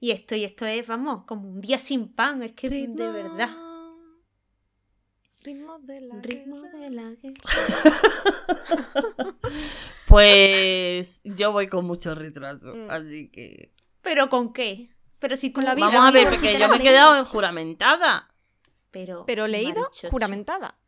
[0.00, 2.42] Y esto, y esto es, vamos, como un día sin pan.
[2.42, 3.50] Es que de verdad.
[5.48, 6.78] Ritmo de la Ritmo guerra.
[6.78, 7.40] de la guerra.
[10.06, 12.90] Pues yo voy con mucho retraso, Mm.
[12.90, 13.72] así que...
[14.02, 14.90] ¿Pero con qué?
[15.18, 15.86] Pero si tú Con la vida.
[15.86, 18.28] Vamos a ver, si porque yo me he quedado en juramentada.
[18.90, 20.10] Pero, Pero leído, marichocho.
[20.10, 20.78] juramentada.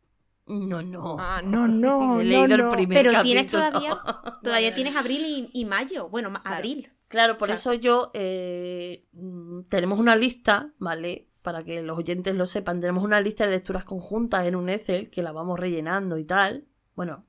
[0.47, 1.17] No, no.
[1.19, 2.69] Ah, no, no, He leído no, el no.
[2.69, 3.71] primer Pero tienes capítulo.
[3.71, 6.07] todavía, todavía tienes abril y, y mayo.
[6.09, 6.55] Bueno, Claro.
[6.57, 6.91] abril.
[7.07, 11.27] Claro, por O sea- eso yo eh, mm, tenemos una lista, ¿vale?
[11.41, 15.09] Para que los oyentes lo sepan, tenemos una lista de lecturas conjuntas en un Excel
[15.09, 16.65] que la vamos rellenando y tal.
[16.95, 17.25] Bueno,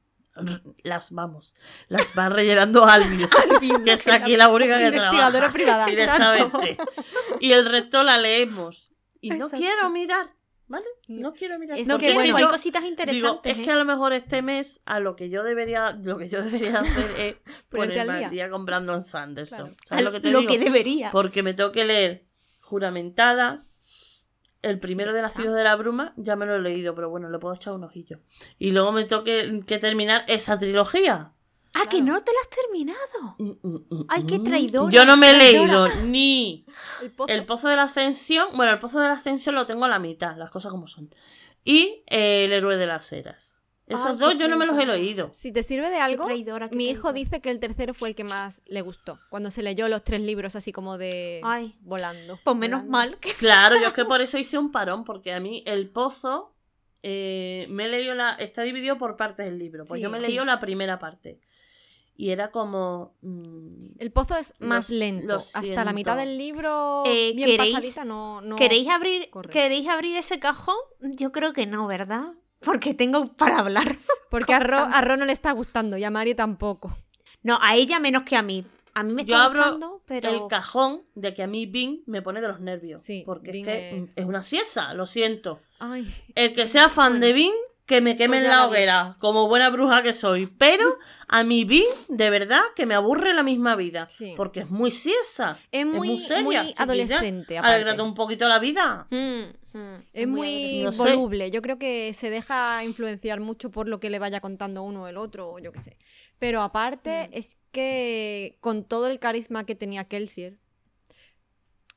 [0.82, 1.54] las vamos,
[1.88, 3.30] las va rellenando Albius,
[3.84, 5.86] que es aquí la única que Investigadora trabaja privada.
[5.86, 6.76] directamente.
[7.40, 8.92] Y el resto la leemos.
[9.20, 9.56] Y no Exacto.
[9.58, 10.26] quiero mirar,
[10.66, 10.84] ¿vale?
[11.08, 11.78] No quiero mirar.
[11.78, 13.52] Es No, que bueno, hay cositas digo, interesantes.
[13.52, 13.62] es ¿eh?
[13.64, 16.80] que a lo mejor este mes a lo que yo debería, lo que yo debería
[16.80, 17.36] hacer es
[17.68, 18.28] ponerme al día.
[18.30, 19.58] día con Brandon Sanderson.
[19.68, 19.76] Claro.
[19.84, 20.52] ¿Sabes lo que te lo digo?
[20.52, 21.10] que debería.
[21.12, 22.26] Porque me tengo que leer
[22.60, 23.64] Juramentada.
[24.62, 27.28] El primero de la ciudad de la bruma ya me lo he leído, pero bueno,
[27.28, 28.20] le puedo echar un ojillo.
[28.58, 31.32] Y luego me tengo que, que terminar esa trilogía.
[31.74, 33.34] Ah, que no te lo has terminado.
[33.38, 34.44] Mm, mm, mm, Ay, qué mm.
[34.44, 35.88] traidora, Yo no me he traidora.
[35.88, 36.66] leído ni
[37.00, 37.32] El pozo.
[37.32, 38.48] el Pozo de la Ascensión.
[38.54, 41.12] Bueno, el Pozo de la Ascensión lo tengo a la mitad, las cosas como son.
[41.64, 43.61] Y eh, El Héroe de las Eras.
[43.92, 45.30] Esos Ay, dos yo no me los he leído.
[45.32, 47.12] Si te sirve de algo, traidora, mi hijo traidora.
[47.24, 49.18] dice que el tercero fue el que más le gustó.
[49.30, 51.76] Cuando se leyó los tres libros así como de Ay.
[51.82, 52.38] volando.
[52.44, 52.90] Pues menos volando.
[52.90, 53.32] mal que.
[53.34, 56.54] Claro, yo es que por eso hice un parón, porque a mí el pozo
[57.02, 58.32] eh, me he leído la.
[58.34, 59.84] está dividido por partes del libro.
[59.84, 60.28] Pues Sí, yo me he sí.
[60.28, 61.40] leído la primera parte.
[62.14, 63.14] Y era como.
[63.22, 65.36] mm, El pozo es más lento.
[65.36, 69.50] Hasta la mitad del libro, Eh, bien ¿queréis- pasadita, no, no- ¿Queréis abrir, corre.
[69.50, 70.76] ¿Queréis abrir ese cajón?
[71.00, 72.34] Yo creo que no, ¿verdad?
[72.64, 73.98] Porque tengo para hablar.
[74.30, 76.96] Porque a Ro, a Ro no le está gustando y a Mario tampoco.
[77.42, 78.64] No, a ella menos que a mí.
[78.94, 80.28] A mí me Yo está abro gustando, pero.
[80.30, 83.02] el cajón de que a mí Bing me pone de los nervios.
[83.02, 84.24] Sí, porque Bing es que es- es...
[84.26, 85.60] una siesa, lo siento.
[85.80, 87.54] Ay, El que sea fan de Bing,
[87.86, 88.68] que me queme Pues en la vi.
[88.68, 90.46] hoguera, como buena bruja que soy.
[90.46, 90.84] Pero
[91.26, 94.08] a mi Bing, de verdad, que me aburre la misma vida.
[94.10, 94.34] Sí.
[94.36, 95.58] Porque es muy siesa.
[95.72, 96.82] Es muy- seria, muy chiquilla.
[96.82, 97.74] adolescente, aparte.
[97.74, 99.06] Alégrate un poquito la vida.
[99.10, 101.50] Mm, mm, es muy voluble.
[101.50, 105.06] Yo creo que se deja influenciar mucho por lo que le vaya contando uno o
[105.08, 105.96] el otro, o yo qué sé.
[106.38, 107.34] Pero aparte, Mm.
[107.38, 110.58] es que con todo el carisma que tenía Kelsier,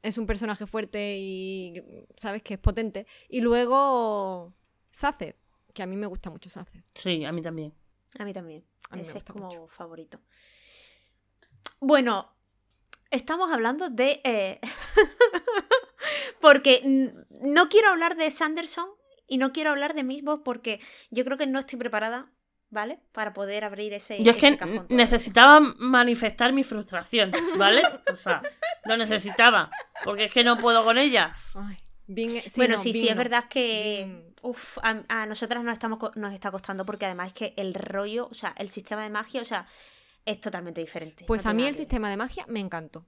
[0.01, 1.81] es un personaje fuerte y
[2.15, 3.07] sabes que es potente.
[3.27, 4.53] Y luego
[4.91, 5.35] Saced,
[5.73, 6.81] que a mí me gusta mucho Saced.
[6.93, 7.73] Sí, a mí también.
[8.19, 8.63] A mí también.
[8.91, 9.67] A mí me Ese es como mucho.
[9.67, 10.19] favorito.
[11.79, 12.31] Bueno,
[13.09, 14.21] estamos hablando de.
[14.23, 14.59] eh,
[16.41, 16.81] porque
[17.41, 18.89] no quiero hablar de Sanderson
[19.27, 22.31] y no quiero hablar de mismo porque yo creo que no estoy preparada,
[22.69, 22.99] ¿vale?
[23.11, 24.21] Para poder abrir ese.
[24.23, 24.97] Yo es que cajón todavía.
[24.97, 27.81] necesitaba manifestar mi frustración, ¿vale?
[28.11, 28.41] O sea,
[28.85, 29.71] lo necesitaba.
[30.03, 31.35] Porque es que no puedo con ella.
[31.55, 35.63] Ay, Bing- sí, bueno, no, sí, sí, es verdad que Bing- uf, a, a nosotras
[35.63, 39.01] nos, estamos, nos está costando porque además es que el rollo, o sea, el sistema
[39.01, 39.65] de magia, o sea,
[40.25, 41.25] es totalmente diferente.
[41.25, 43.05] Pues no a mí el sistema de magia me encantó.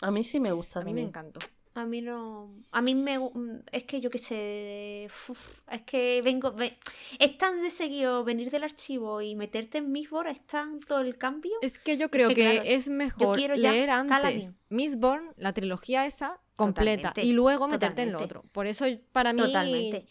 [0.00, 0.80] A mí sí me gusta.
[0.80, 1.40] A mí me encantó.
[1.78, 2.52] A mí no.
[2.72, 3.18] A mí me.
[3.18, 5.06] gu- Es que yo qué sé.
[5.28, 6.52] uf, es que vengo.
[6.52, 6.76] ve-
[7.18, 11.52] es tan de seguido venir del archivo y meterte en Mistborn, es tanto el cambio.
[11.62, 14.56] Es que yo creo que, que, claro, es mejor ya leer antes.
[14.70, 18.42] Mistborn, la trilogía esa, completa, Totalmente, y luego meterte en lo otro.
[18.52, 20.06] Por eso para mí, Totalmente.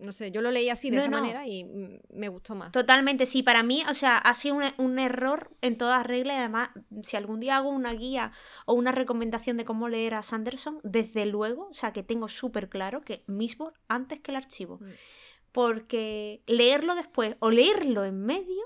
[0.00, 1.20] No sé, yo lo leí así de No, esa no.
[1.20, 1.64] manera y
[2.12, 2.72] me gustó más.
[2.72, 6.36] Totalmente, sí, para mí, o sea, ha sido un, un error en todas reglas.
[6.36, 6.70] Y además,
[7.02, 8.32] si algún día hago una guía
[8.66, 12.68] o una recomendación de cómo leer a Sanderson, desde luego, o sea, que tengo súper
[12.68, 14.78] claro que Mistborn antes que el archivo.
[14.80, 14.90] Mm.
[15.52, 18.62] Porque leerlo después o leerlo en medio,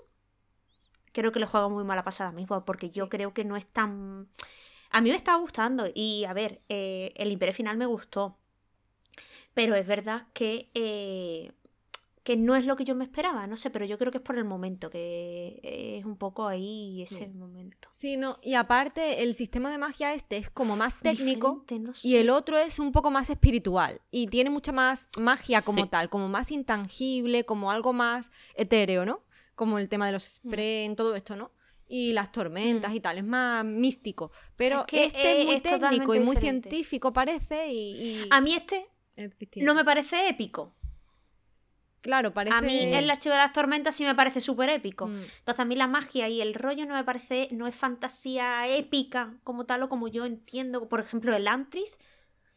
[1.12, 4.28] creo que le juega muy mala pasada a porque yo creo que no es tan.
[4.90, 8.38] A mí me estaba gustando, y a ver, eh, el Imperio Final me gustó.
[9.54, 10.70] Pero es verdad que.
[10.74, 11.52] eh,
[12.22, 14.24] que no es lo que yo me esperaba, no sé, pero yo creo que es
[14.24, 15.60] por el momento, que
[15.98, 17.30] es un poco ahí ese Sí.
[17.34, 17.90] momento.
[17.92, 21.66] Sí, no, y aparte el sistema de magia este es como más técnico
[22.02, 25.90] y el otro es un poco más espiritual y tiene mucha más magia como Sí.
[25.90, 29.20] tal, como más intangible, como algo más etéreo, ¿no?
[29.54, 30.48] Como el tema de los Mm.
[30.48, 31.50] spren, todo esto, ¿no?
[31.86, 34.30] Y las tormentas y tal, es más místico.
[34.56, 36.70] Pero Es que este es es- muy es técnico y muy diferente.
[36.70, 38.22] científico parece y...
[38.22, 39.66] y A mí este es distinto.
[39.66, 40.74] no me parece épico.
[42.00, 42.54] Claro, parece...
[42.54, 45.06] A mí el archivo de las tormentas sí me parece súper épico.
[45.06, 45.16] Mm.
[45.38, 49.38] Entonces a mí la magia y el rollo no me parece, no es fantasía épica
[49.42, 50.86] como tal o como yo entiendo.
[50.86, 51.98] Por ejemplo, el Antris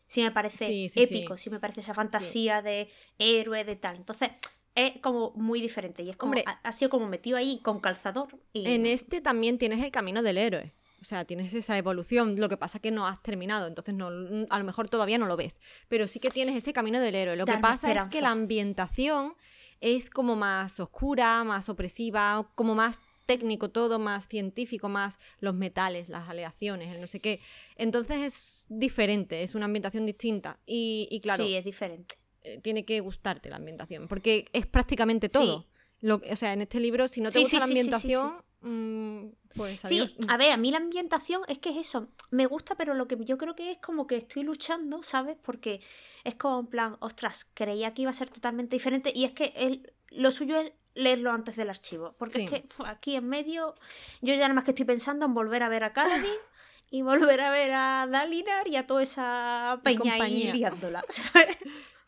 [0.05, 1.43] sí me parece Sí, sí, épico, sí.
[1.45, 1.49] sí.
[1.49, 2.89] me parece esa fantasía de
[3.19, 3.95] héroe, de tal.
[3.95, 4.31] Entonces
[4.75, 6.43] es como muy diferente y es como, Hombre.
[6.45, 8.37] ha, ha sido como metido ahí con calzador.
[8.51, 10.73] Y, En este también tienes el camino del héroe.
[11.01, 12.39] O sea, tienes esa evolución.
[12.39, 15.25] Lo que pasa es que no has terminado, entonces no, a lo mejor todavía no
[15.27, 15.60] lo ves.
[15.88, 17.36] Pero sí que tienes ese camino del héroe.
[17.36, 19.36] Lo que pasa es que la ambientación
[19.79, 26.07] es como más oscura, más opresiva, como más técnico todo, más científico, más los metales,
[26.10, 27.41] las aleaciones, el no sé qué.
[27.75, 30.60] Entonces es diferente, es una ambientación distinta.
[30.65, 32.15] Y, y claro, Sí, es diferente.
[32.41, 35.62] eh, tiene que gustarte la ambientación, porque es prácticamente todo.
[35.62, 35.67] Sí.
[36.01, 39.27] Lo, o sea, en este libro, si no te Sí, gusta sí, la ambientación, mm,
[39.55, 40.11] pues adiós.
[40.11, 42.07] Sí, a ver, a mí la ambientación es que es eso.
[42.31, 45.37] Me gusta, pero lo que yo creo que es como que estoy luchando, ¿sabes?
[45.41, 45.81] Porque
[46.23, 49.11] es como en plan, ostras, creía que iba a ser totalmente diferente.
[49.15, 52.15] Y es que el- lo suyo es leerlo antes del archivo.
[52.17, 53.75] Porque es que aquí en medio,
[54.21, 56.25] yo ya nada más que estoy pensando en volver a ver a Kaladin
[56.89, 60.53] y volver a ver a Dalinar y a toda esa Y peña ahí compañía.
[60.53, 61.57] liándola, ¿sabes?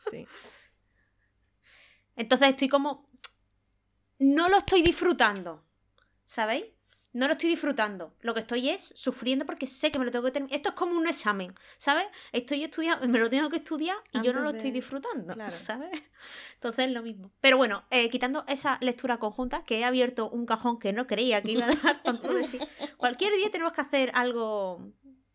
[0.09, 0.27] Sí.
[2.15, 3.07] Entonces estoy como.
[4.19, 5.63] No lo estoy disfrutando.
[6.30, 6.65] ¿Sabéis?
[7.12, 8.13] No lo estoy disfrutando.
[8.22, 10.56] Lo que estoy es sufriendo porque sé que me lo tengo que terminar.
[10.56, 12.06] Esto es como un examen, ¿sabes?
[12.32, 15.34] Estoy estudiando, me lo tengo que estudiar y yo no Antes lo de- estoy disfrutando,
[15.34, 15.52] claro.
[15.56, 15.89] ¿sabes?
[16.54, 17.32] Entonces es lo mismo.
[17.42, 21.42] Pero bueno, eh, quitando esa lectura conjunta, que he abierto un cajón que no creía
[21.42, 22.60] que iba a dar tanto de sí.
[22.98, 24.80] Cualquier día tenemos que hacer algo.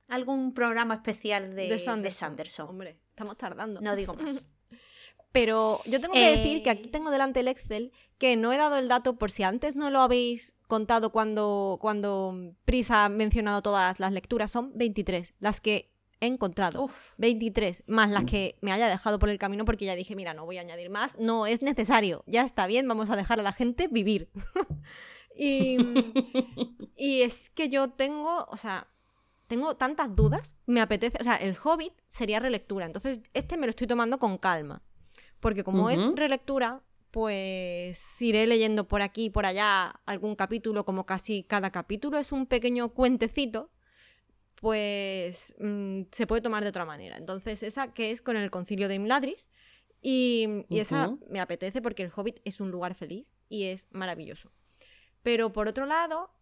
[0.07, 2.03] algún programa especial de, de Sanderson.
[2.03, 2.69] de Sanderson.
[2.69, 3.81] Hombre, estamos tardando.
[3.81, 4.49] No digo más.
[5.33, 8.57] Pero yo tengo que decir que Eh, aquí tengo delante el Excel que no he
[8.57, 13.63] dado el dato por si antes no lo habéis contado cuando, cuando Prisa ha mencionado
[13.63, 14.51] todas las lecturas.
[14.51, 16.83] Son 23 las que he encontrado.
[16.83, 17.15] Uf.
[17.19, 20.45] 23 más las que me haya dejado por el camino porque ya dije, mira, no
[20.45, 23.53] voy a añadir más, no es necesario, ya está bien, vamos a dejar a la
[23.53, 24.31] gente vivir.
[25.39, 25.77] y,
[26.97, 28.89] y es que yo tengo, o sea,
[29.47, 33.71] tengo tantas dudas, me apetece, o sea, el Hobbit sería relectura, entonces este me lo
[33.71, 34.83] estoy tomando con calma,
[35.39, 36.83] porque como es relectura,
[37.15, 42.33] pues iré leyendo por aquí y por allá algún capítulo, como casi cada capítulo es
[42.33, 43.71] un pequeño cuentecito,
[44.57, 47.17] pues mm, se puede tomar de otra manera.
[47.17, 49.49] Entonces, esa que es con el concilio de Imladris.
[50.03, 54.51] Y, y esa me apetece porque el Hobbit es un lugar feliz y es maravilloso.
[55.23, 56.33] Pero por otro lado,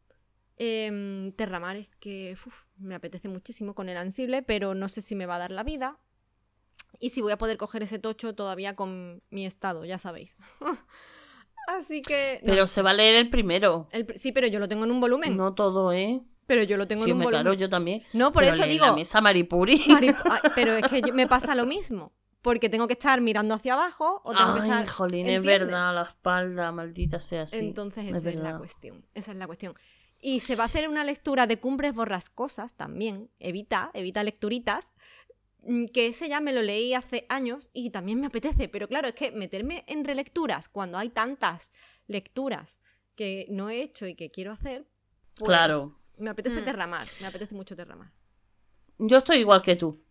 [0.56, 5.16] em, Terramar es que uf, me apetece muchísimo con el ansible, pero no sé si
[5.16, 5.98] me va a dar la vida.
[7.00, 10.36] Y si voy a poder coger ese tocho todavía con mi estado, ya sabéis.
[11.68, 12.40] Así que.
[12.42, 12.52] no.
[12.52, 13.86] Pero se va a leer el primero.
[13.92, 15.36] El sí, pero yo lo tengo en un volumen.
[15.36, 16.22] No todo, ¿eh?
[16.46, 17.42] Pero yo lo tengo Sí, en un volumen.
[17.44, 18.02] claro, yo también.
[18.12, 18.86] No, por Pero eso digo.
[18.86, 19.80] La mesa Maripuri.
[20.00, 20.14] Ay,
[20.54, 22.12] pero es que yo- me pasa lo mismo.
[22.42, 24.88] porque tengo que estar mirando hacia abajo o tengo que Ay, estar.
[24.88, 27.58] jolín, es verdad, la espalda, maldita sea así.
[27.58, 28.58] Entonces es esa es, la verdad.
[28.58, 29.06] cuestión.
[29.14, 29.74] Esa es la cuestión.
[30.20, 33.30] Y se va a hacer una lectura de cumbres borrascosas también.
[33.38, 34.92] Evita, evita lecturitas.
[35.62, 38.68] Mm, Que ese ya me lo leí hace años y también me apetece.
[38.68, 41.70] Pero claro, es que meterme en relecturas cuando hay tantas
[42.06, 42.78] lecturas
[43.16, 44.86] que no he hecho y que quiero hacer.
[45.36, 45.98] pues, Claro.
[46.18, 46.64] Me apetece Mm.
[46.64, 47.06] derramar.
[47.20, 48.10] Me apetece mucho derramar.
[48.98, 50.02] Yo estoy igual que tú,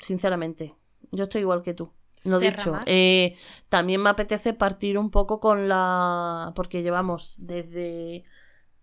[0.00, 0.74] sinceramente.
[1.12, 1.92] Yo estoy igual que tú.
[2.24, 3.36] Lo dicho, eh,
[3.68, 6.52] también me apetece partir un poco con la...
[6.56, 8.24] Porque llevamos desde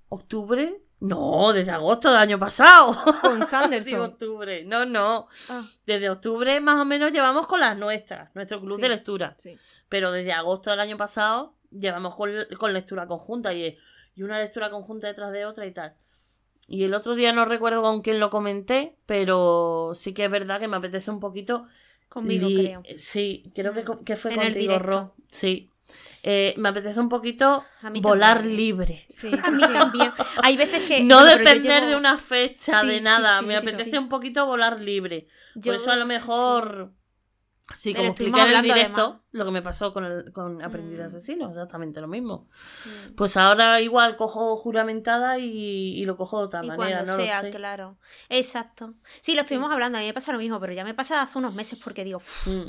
[0.10, 0.80] octubre...
[1.04, 2.95] No, desde agosto del año pasado.
[3.22, 3.99] Con Digo Sanderson.
[4.01, 4.64] octubre.
[4.66, 5.28] No, no.
[5.49, 8.82] Ah, Desde octubre más o menos llevamos con las nuestras, nuestro club Sí.
[8.84, 9.36] de lectura.
[9.38, 9.58] sí.
[9.89, 13.78] Pero desde agosto del año pasado llevamos con, con lectura conjunta y,
[14.16, 15.93] y una lectura conjunta detrás de otra y tal.
[16.68, 20.60] Y el otro día no recuerdo con quién lo comenté, pero sí que es verdad
[20.60, 21.68] que me apetece un poquito.
[22.08, 22.84] Conmigo, li- creo.
[22.97, 24.80] Sí, creo que, que fue En contigo.
[24.80, 25.14] Ro.
[25.30, 25.70] Sí.
[26.24, 28.58] Eh, me apetece un poquito A mí volar también.
[28.58, 29.06] libre.
[29.10, 30.12] Sí, A mí también.
[30.42, 31.04] Hay veces que.
[31.04, 33.40] No bueno, depender llevo- de una fecha, Sí, de nada.
[33.40, 35.28] sí, me apetece un poquito volar libre.
[35.54, 36.94] Por yo- eso a lo mejor...
[37.76, 39.22] Sí, como expliqué en directo, además.
[39.32, 41.08] lo que me pasó con, el, con Aprendiz de Mm.
[41.08, 42.50] Asesino, exactamente lo mismo.
[42.84, 42.90] sí.
[43.16, 45.46] Pues ahora igual cojo juramentada y,
[45.98, 47.56] y lo cojo de otra Y manera, cuando no sea, lo sé.
[47.56, 47.98] claro.
[48.28, 48.96] Exacto.
[49.22, 51.38] Sí, lo estuvimos hablando, a mí me pasa lo mismo, pero ya me pasa hace
[51.38, 52.22] unos meses porque digo.
[52.48, 52.68] Mm,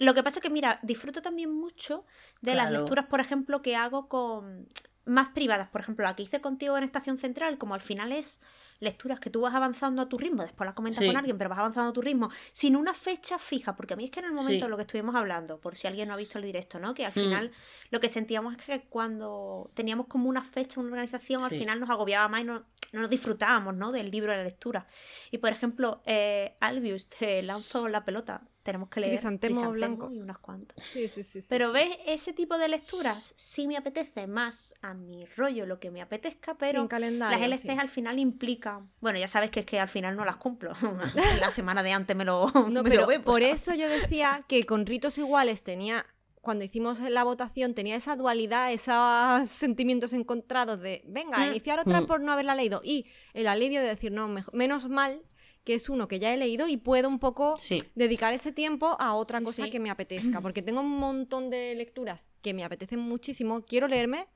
[0.00, 2.04] lo que pasa es que, mira, disfruto también mucho
[2.40, 4.66] de las lecturas, por ejemplo, que hago con
[5.06, 5.68] más privadas.
[5.68, 8.40] Por ejemplo, la que hice contigo en Estación Central, como al final es
[8.80, 11.06] lecturas que tú vas avanzando a tu ritmo, después las comentas Sí.
[11.06, 14.04] con alguien, pero vas avanzando a tu ritmo, sin una fecha fija, porque a mí
[14.04, 14.60] es que en el momento Sí.
[14.62, 16.94] de lo que estuvimos hablando, por si alguien no ha visto el directo, ¿no?
[16.94, 17.14] Que al Mm.
[17.14, 17.50] final
[17.90, 21.90] lo que sentíamos es que cuando teníamos como una fecha, una organización, al final nos
[21.90, 23.92] agobiaba más y no, no nos disfrutábamos, ¿no?
[23.92, 24.86] Del libro de la lectura.
[25.30, 28.42] Y por ejemplo, eh, Albius, te lanzo la pelota.
[28.70, 30.10] Tenemos que leer Crisantemo blanco.
[30.12, 30.82] y unas cuantas.
[30.84, 31.40] Sí, sí, sí.
[31.42, 31.72] sí, Pero sí.
[31.74, 36.00] ves, ese tipo de lecturas sí me apetece más a mi rollo, lo que me
[36.02, 37.68] apetezca, pero las LCs sí.
[37.78, 38.90] al final implican.
[39.00, 40.72] Bueno, ya sabes que es que al final no las cumplo.
[41.40, 44.44] la semana de antes me lo, No, me pero lo veo, por eso yo decía
[44.48, 46.06] que con ritos iguales tenía,
[46.40, 51.50] cuando hicimos la votación, tenía esa dualidad, esos sentimientos encontrados de, venga, Mm.
[51.50, 52.06] iniciar otra Mm.
[52.06, 52.80] por no haberla leído.
[52.82, 55.20] Y el alivio de decir, no, menos mal
[55.64, 57.82] que es uno que ya he leído y puedo un poco Sí.
[57.94, 59.70] dedicar ese tiempo a otra Sí, cosa sí.
[59.70, 60.40] que me apetezca.
[60.40, 63.62] Porque tengo un montón de lecturas que me apetecen muchísimo.
[63.62, 64.26] Quiero leerme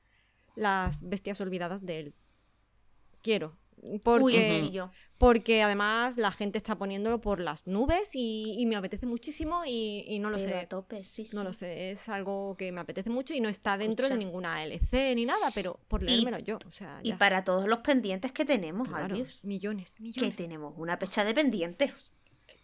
[0.55, 2.13] Las Bestias Olvidadas de él.
[3.21, 3.57] Quiero.
[4.03, 4.89] Porque, Uy, y yo.
[5.17, 10.03] porque además la gente está poniéndolo por las nubes y, y me apetece muchísimo y,
[10.07, 10.67] y no lo Pero a sé.
[10.67, 11.35] tope, sí, sí.
[11.35, 14.17] No lo sé, es algo que me apetece mucho y no está dentro Escucha.
[14.19, 16.57] de ninguna LC ni nada, pero por Y- leérmelo yo.
[16.67, 20.35] O sea, Y para todos los pendientes que tenemos, Claro, Albius, millones, que millones.
[20.35, 22.13] tenemos una pecha de pendientes.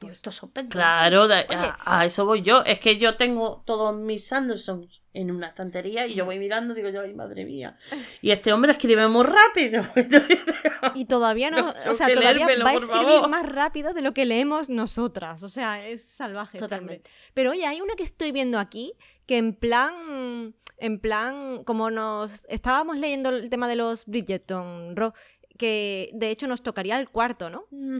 [0.10, 0.76] Estos son pendientes.
[0.82, 2.64] Claro, a, a eso voy yo.
[2.66, 6.90] Es que yo tengo todos mis Sandersons en una estantería y yo voy mirando, digo
[6.90, 7.76] yo, ay madre mía.
[8.22, 9.84] Y este hombre escribe muy rápido.
[10.96, 13.30] Y todavía no, No, o sea, todavía leérmelo, va a escribir favor.
[13.30, 15.44] más rápido de lo que leemos nosotras.
[15.44, 16.58] O sea, es salvaje.
[16.58, 16.66] este.
[16.68, 17.12] Totalmente.
[17.34, 18.94] Pero oye, hay una que estoy viendo aquí
[19.28, 25.14] que en plan, en plan, como nos estábamos leyendo el tema de los Bridgerton, Ro,
[25.58, 27.66] que de hecho nos tocaría el cuarto, ¿no?
[27.70, 28.00] Mm,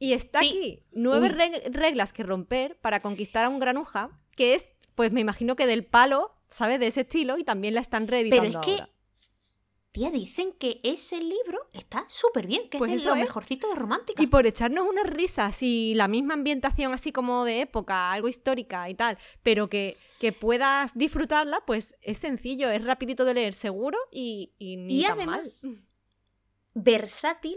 [0.00, 0.48] Y está Sí.
[0.48, 1.70] aquí, nueve Uy.
[1.70, 5.84] reglas que romper para conquistar a un granuja, que es, pues me imagino que del
[5.84, 6.80] palo, ¿sabes?
[6.80, 8.90] De ese estilo, y también la están reeditando Pero es que.
[9.92, 13.22] Tía, dicen que ese libro está súper bien, que Pues es eso lo es.
[13.22, 14.22] mejorcito de romántica.
[14.22, 18.88] Y por echarnos unas risas y la misma ambientación así como de época, algo histórica
[18.88, 23.98] y tal, pero que, que puedas disfrutarla, pues es sencillo, es rapidito de leer, seguro
[24.12, 25.82] y, y ni Y tan además, mal.
[26.74, 27.56] Versátil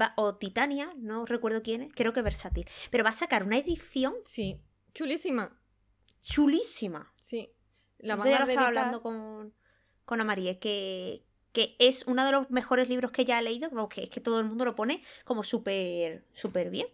[0.00, 3.58] va- o Titania, no recuerdo quién es, creo que Versátil, pero va a sacar una
[3.58, 4.60] edición Sí,
[4.94, 5.58] chulísima,
[6.22, 7.12] chulísima.
[7.20, 7.50] sí.
[7.98, 9.54] La Yo ya lo estaba hablando con,
[10.04, 14.02] con Amarie, que, que es uno de los mejores libros que ya he leído, que
[14.02, 16.88] es que todo el mundo lo pone como súper, súper bien.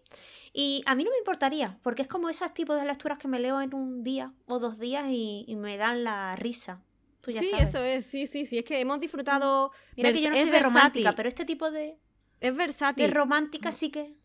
[0.53, 3.41] Y a mí no me importaría, porque es como esos tipos de lecturas que me
[3.41, 6.83] leo en un día o dos días y, y me dan la risa.
[7.23, 7.71] Tú ya sí, sabes.
[7.71, 9.73] eso es, sí, sí, sí, es que hemos disfrutado...
[9.97, 11.97] Mira que yo no soy de romántica, pero este tipo de,
[12.41, 13.11] Es versátil.
[13.13, 14.17] romántica sí que...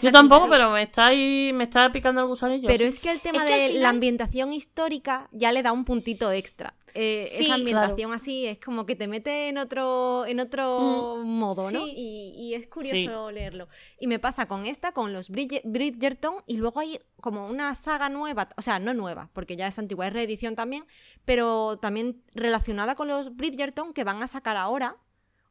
[0.00, 2.66] Yo tampoco, pero me está ahí, me está picando el gusanillo.
[2.66, 2.84] Pero sí.
[2.96, 5.84] es que el tema Es que de final- la ambientación histórica ya le da un
[5.84, 6.74] puntito extra.
[6.94, 11.70] Eh, Sí, esa ambientación así es como que te mete en otro, en otro modo,
[11.70, 11.84] ¿no?
[11.84, 11.92] sí.
[11.94, 13.68] Y, y es curioso leerlo.
[14.00, 18.08] Y me pasa con esta, con los Bridge- Bridgerton, y luego hay como una saga
[18.08, 20.86] nueva, o sea, no nueva, porque ya es antigua, es reedición también,
[21.26, 24.96] pero también relacionada con los Bridgerton que van a sacar ahora,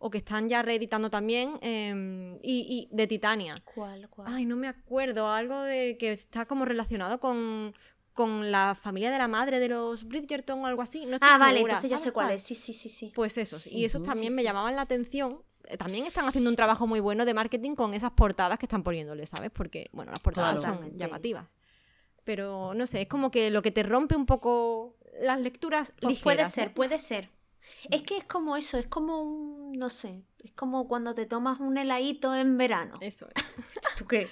[0.06, 3.56] o que están ya reeditando también, em, y, y de Titania.
[3.74, 4.28] ¿Cuál, cuál?
[4.32, 5.28] Ay, no me acuerdo.
[5.28, 7.74] Algo de que está como relacionado con,
[8.14, 11.08] con la familia de la madre de los Bridgerton o algo así.
[11.08, 12.44] No estoy Ah, vale, segura, entonces ya ¿sabes sé cuál es.
[12.44, 13.12] Sí, sí, sí, sí.
[13.16, 13.66] Pues esos.
[13.66, 14.46] Y esos también Sí, me sí.
[14.48, 15.42] llamaban la atención.
[15.68, 18.84] Eh, También están haciendo un trabajo muy bueno de marketing con esas portadas que están
[18.84, 19.50] poniéndole, ¿sabes?
[19.50, 20.78] Porque, bueno, las portadas Claro.
[20.84, 21.48] son llamativas.
[22.24, 26.20] Pero no sé, es como que lo que te rompe un poco las lecturas Pues
[26.20, 26.74] puede ligeras, ser, ¿no?
[26.76, 27.30] puede ser.
[27.90, 31.60] Es que es como eso, es como un, no sé, es como cuando te tomas
[31.60, 32.98] un heladito en verano.
[33.02, 33.44] Eso es.
[33.98, 34.30] ¿Tú qué?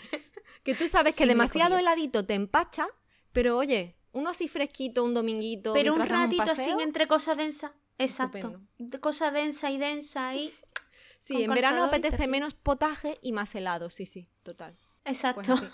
[0.64, 2.88] Que tú sabes que Sí, demasiado heladito te empacha,
[3.32, 7.76] pero oye, uno así fresquito, un dominguito, Pero un ratito sin entre cosa densa.
[7.98, 8.38] Exacto.
[8.38, 8.68] Estupendo.
[8.78, 10.54] De cosa densa y densa y.
[11.20, 14.78] Sí, en verano apetece menos potaje y más helado, sí, sí, total.
[15.04, 15.54] Pues Exacto.
[15.54, 15.66] así.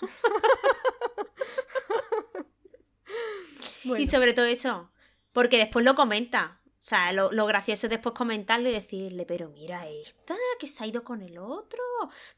[3.82, 4.02] Bueno.
[4.04, 4.92] Y sobre todo eso,
[5.32, 6.59] porque después lo comenta.
[6.80, 10.82] O sea, lo, lo gracioso es después comentarlo y decirle, pero mira esta, que se
[10.82, 11.78] ha ido con el otro,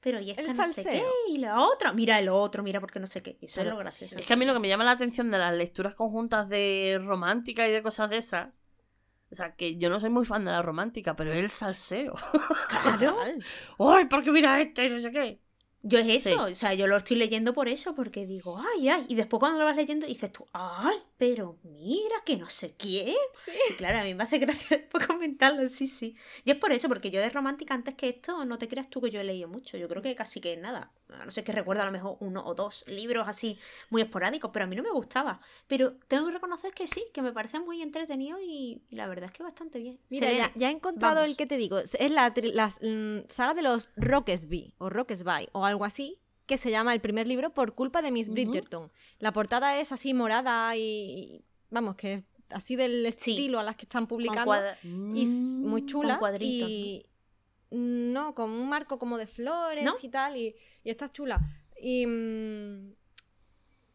[0.01, 2.99] pero y esta El no sé qué, y la otra, mira el otro, mira porque
[2.99, 3.39] no sé qué.
[3.41, 4.19] Eso Pero es lo gracioso.
[4.19, 6.99] Es que a mí lo que me llama la atención de las lecturas conjuntas de
[7.01, 8.49] romántica y de cosas de esas.
[9.31, 12.15] O sea, que yo no soy muy fan de la romántica, pero es el salseo.
[12.69, 13.17] Claro.
[13.79, 15.41] ¡Ay, porque mira este y no sé qué!
[15.85, 16.53] Yo es eso, Sí.
[16.53, 19.59] o sea, yo lo estoy leyendo por eso, porque digo, ay, ay, y después cuando
[19.59, 23.15] lo vas leyendo dices tú, ay, pero mira que no sé quién.
[23.71, 26.17] Y claro, a mí me hace gracia después comentarlo, sí, sí.
[26.43, 29.01] Y es por eso, porque yo de romántica antes que esto, no te creas tú
[29.01, 30.91] que yo he leído mucho, yo creo que casi que nada.
[31.21, 33.57] A no ser que recuerda a lo mejor uno o dos libros así
[33.89, 35.41] muy esporádicos, pero a mí no me gustaba.
[35.69, 39.27] Pero tengo que reconocer que sí, que me parece muy entretenido y, y la verdad
[39.27, 40.01] es que bastante bien.
[40.09, 41.31] Mira, ya, ya he encontrado vamos.
[41.31, 41.79] el que te digo.
[41.79, 46.19] Es la, la, mm, saga de los Rockesby o Rockesby o algo así,
[46.53, 48.29] que se llama el primer libro por culpa de Miss.
[48.29, 48.91] Bridgerton.
[49.19, 53.31] La portada es así morada y, vamos, que es así del Sí.
[53.33, 54.53] estilo a las que están con publicando.
[55.15, 55.31] y s-
[55.61, 56.19] muy chula.
[56.19, 57.07] cuadritos, y
[57.71, 58.35] ¿no?
[58.35, 59.93] con un marco como de flores ¿No?
[60.03, 61.41] y tal, y, y está chula.
[61.81, 62.93] Y, mm,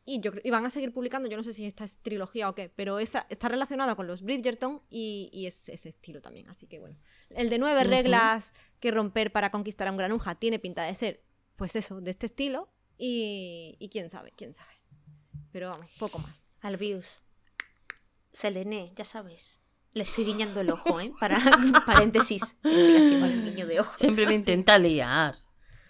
[0.06, 2.50] y, yo, creo- y van a seguir publicando, yo no sé si esta es trilogía
[2.50, 6.50] o qué, pero esa está relacionada con los Bridgerton y, y es ese estilo también,
[6.50, 6.98] así que bueno.
[7.30, 11.22] El de nueve reglas que romper para conquistar a un granuja tiene pinta de ser,
[11.58, 14.72] pues eso, de este estilo, y, y quién sabe, quién sabe.
[15.52, 16.46] Pero vamos, poco más.
[16.62, 17.22] Albius.
[18.32, 19.60] Selene, ya sabes.
[19.94, 21.12] Le estoy guiñando el ojo, ¿eh?
[21.20, 21.40] Para
[21.86, 22.44] paréntesis.
[22.64, 23.96] Estoy haciendo el niño de ojos.
[23.98, 25.36] Siempre me intenta liar.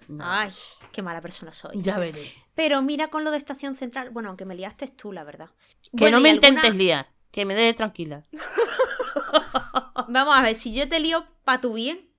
[0.08, 0.52] No, Ay,
[0.94, 1.82] qué mala persona soy.
[1.82, 2.32] ya veré.
[2.56, 4.10] Pero mira con lo de estación central.
[4.12, 5.50] Bueno, aunque me liaste tú, la verdad.
[5.84, 7.08] Que Bueno, no ¿y me alguna- intentes liar.
[7.32, 8.24] Que me deje tranquila.
[10.08, 12.10] Vamos a ver, si yo te lío para tu bien,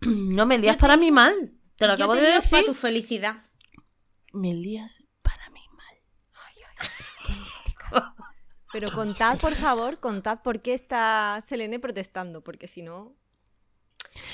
[0.00, 1.52] No me lías para mi mal.
[1.76, 2.50] Te lo yo acabo te de lío decir.
[2.50, 3.42] para tu felicidad.
[4.32, 5.96] Me lías para mi mal.
[8.72, 13.14] Pero Qué contad, por favor, contad por qué está Selene protestando, porque si no...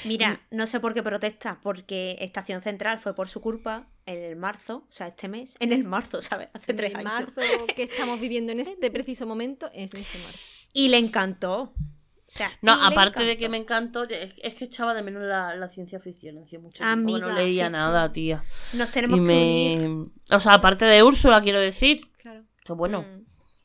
[0.04, 4.36] Mira, no sé por qué protesta, porque Estación Central fue por su culpa en el
[4.36, 6.48] marzo, o sea, este mes, en el marzo, ¿sabes?
[6.54, 7.12] Hace tres el años.
[7.12, 10.38] marzo que estamos viviendo en este preciso momento es este marzo.
[10.72, 11.74] Y le encantó.
[12.30, 15.56] O sea, No, aparte de que me encantó, es, es que echaba de menos la,
[15.56, 16.38] la ciencia ficción.
[16.38, 18.44] Hacía mucho tiempo Amiga, no leía nada, tía.
[18.74, 19.88] Nos tenemos Y que unir.
[19.88, 20.36] me...
[20.36, 22.08] O sea, aparte de Úrsula, quiero decir.
[22.18, 22.44] Claro.
[22.64, 23.24] Que bueno, Mm.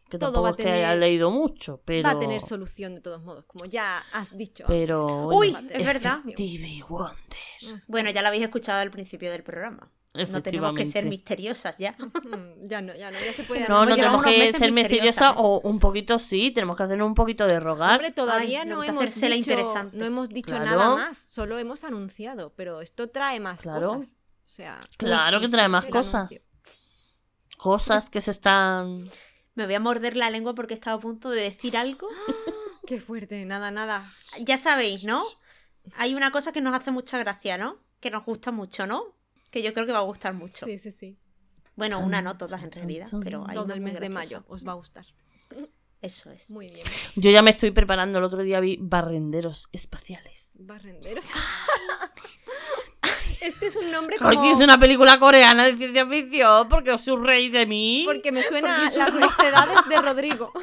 [0.10, 2.10] que Todo tampoco es que haya leído mucho, pero...
[2.10, 4.64] Va a tener solución de todos modos, como ya has dicho.
[4.68, 5.28] Pero...
[5.28, 6.20] Uy, bueno, es verdad.
[6.32, 7.82] Stevie Wonder.
[7.88, 9.92] Bueno, ya lo habéis escuchado al principio del programa.
[10.16, 11.96] No tenemos que ser misteriosas ya.
[12.26, 15.36] Mm, ya no, ya no, ya se puede No, no tenemos que ser misteriosas, ¿eh?
[15.38, 18.00] o un poquito sí, tenemos que hacer un poquito de rogar.
[18.00, 19.96] Hombre, todavía Ay, no hemos dicho, interesante.
[19.98, 20.66] no hemos dicho Claro.
[20.66, 23.96] nada más, solo hemos anunciado, pero esto trae más Claro.
[23.98, 24.12] cosas.
[24.46, 26.16] O sea, Claro que trae sí, más cosas.
[26.16, 26.40] anuncio.
[27.58, 29.10] Cosas que se están...
[29.56, 32.08] Me voy a morder la lengua porque estaba a punto de decir algo.
[32.88, 34.06] Qué fuerte, nada, nada.
[34.40, 35.24] Ya sabéis, ¿no?
[35.98, 37.78] Hay una cosa que nos hace mucha gracia, ¿no?
[38.00, 39.16] Que nos gusta mucho, ¿no?
[39.56, 40.66] Que yo creo que va a gustar mucho.
[40.66, 41.18] Sí, sí, sí.
[41.78, 43.08] Bueno, una no, todas en chan, realidad.
[43.10, 43.22] chan.
[43.24, 45.06] Pero hay Todo el mes de mayo os va a gustar.
[46.02, 46.52] Eso es.
[46.52, 46.86] Muy bien.
[47.16, 50.52] Yo ya me estoy preparando, el otro día vi barrenderos espaciales.
[50.60, 51.28] Barrenderos.
[53.42, 54.30] este es un nombre como...
[54.30, 58.04] Coño, es una película coreana de ciencia ficción, porque os un rey de mí.
[58.06, 60.52] Porque me suena Porque las un- necedades de Rodrigo.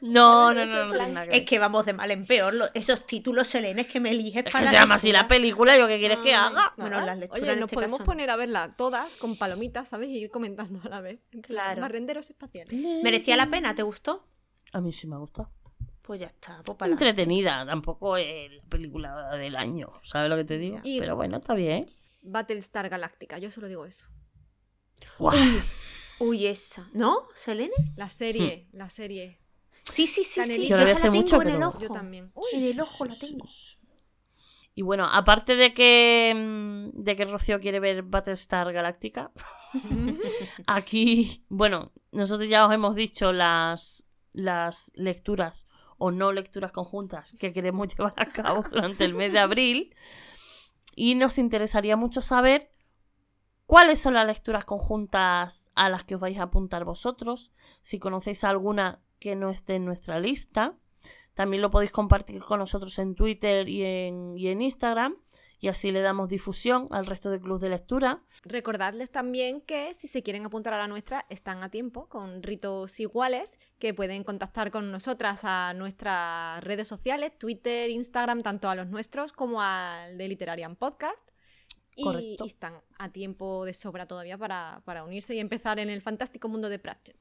[0.00, 1.34] No, no, no, no, ver.
[1.34, 2.54] Es que vamos de mal en peor.
[2.54, 5.76] lo- esos títulos selenes que me eliges Es para que se llama así la película.
[5.76, 6.72] ¿yo qué quieres que haga?
[6.76, 8.06] Bueno, las lecturas Oye, en nos este podemos caso no.
[8.06, 10.08] poner a verla todas con palomitas, ¿sabes?
[10.08, 11.20] Y ir comentando a la vez.
[11.42, 11.80] Claro.
[11.82, 12.72] Barrenderos espaciales.
[13.02, 13.74] ¿Merecía la pena?
[13.74, 14.24] ¿Te gustó?
[14.72, 15.50] A mí sí me ha gustado.
[16.10, 16.60] Pues ya está.
[16.64, 16.90] Pues.
[16.90, 20.80] Entretenida, tampoco es la película del año, ¿sabes lo que te digo?
[20.82, 21.86] Y- Pero bueno, está bien.
[22.22, 24.08] Battlestar Galáctica, yo solo digo eso.
[25.20, 25.36] Guau.
[26.18, 26.90] Uy, esa.
[26.94, 27.28] ¿No?
[27.36, 27.70] ¿Selene?
[27.94, 29.38] La serie, la serie.
[29.84, 30.66] Sí, sí, sí, sí.
[30.66, 31.80] Yo, Yo la tengo mucho, en el ojo.
[31.80, 32.32] Yo también.
[32.54, 33.44] En el ojo la tengo.
[33.46, 39.30] Y Y bueno, aparte de que, mm, de que Rocío quiere ver Battlestar Galáctica,
[40.66, 45.68] aquí, bueno, nosotros ya os hemos dicho las, las lecturas
[46.00, 49.94] o no lecturas conjuntas que queremos llevar a cabo durante el mes de abril.
[50.96, 52.72] Y nos interesaría mucho saber
[53.66, 58.42] cuáles son las lecturas conjuntas a las que os vais a apuntar vosotros, si conocéis
[58.42, 60.74] alguna que no esté en nuestra lista.
[61.34, 65.16] También lo podéis compartir con nosotros en Twitter y en, y en Instagram
[65.60, 68.22] y así le damos difusión al resto del club de lectura.
[68.42, 72.98] Recordadles también que si se quieren apuntar a la nuestra están a tiempo con ritos
[72.98, 78.88] iguales que pueden contactar con nosotras a nuestras redes sociales, Twitter, Instagram, tanto a los
[78.88, 81.28] nuestros como al de Literarian Podcast.
[81.96, 86.48] Y, están a tiempo de sobra todavía para, para unirse y empezar en el fantástico
[86.48, 87.16] mundo de Pratchett.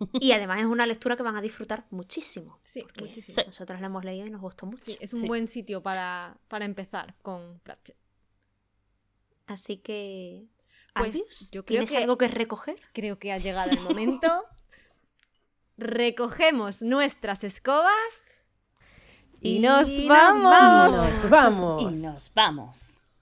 [0.20, 2.60] Y además es una lectura que van a disfrutar muchísimo.
[2.64, 3.42] Sí, porque muchísimo.
[3.46, 4.84] nosotros la hemos leído y nos gustó mucho.
[4.84, 5.26] Sí, es un Sí.
[5.26, 7.96] buen sitio para, para empezar con Pratchett.
[9.46, 10.46] Así que.
[10.94, 11.50] Pues, adiós.
[11.50, 12.76] yo creo ¿Tienes que- algo que recoger?
[12.92, 14.44] Creo que ha llegado el momento.
[15.76, 17.92] Recogemos nuestras escobas
[19.40, 20.42] y, nos Y nos vamos.
[20.42, 20.94] vamos.
[21.22, 21.82] Nos vamos.
[21.82, 22.97] Y nos vamos.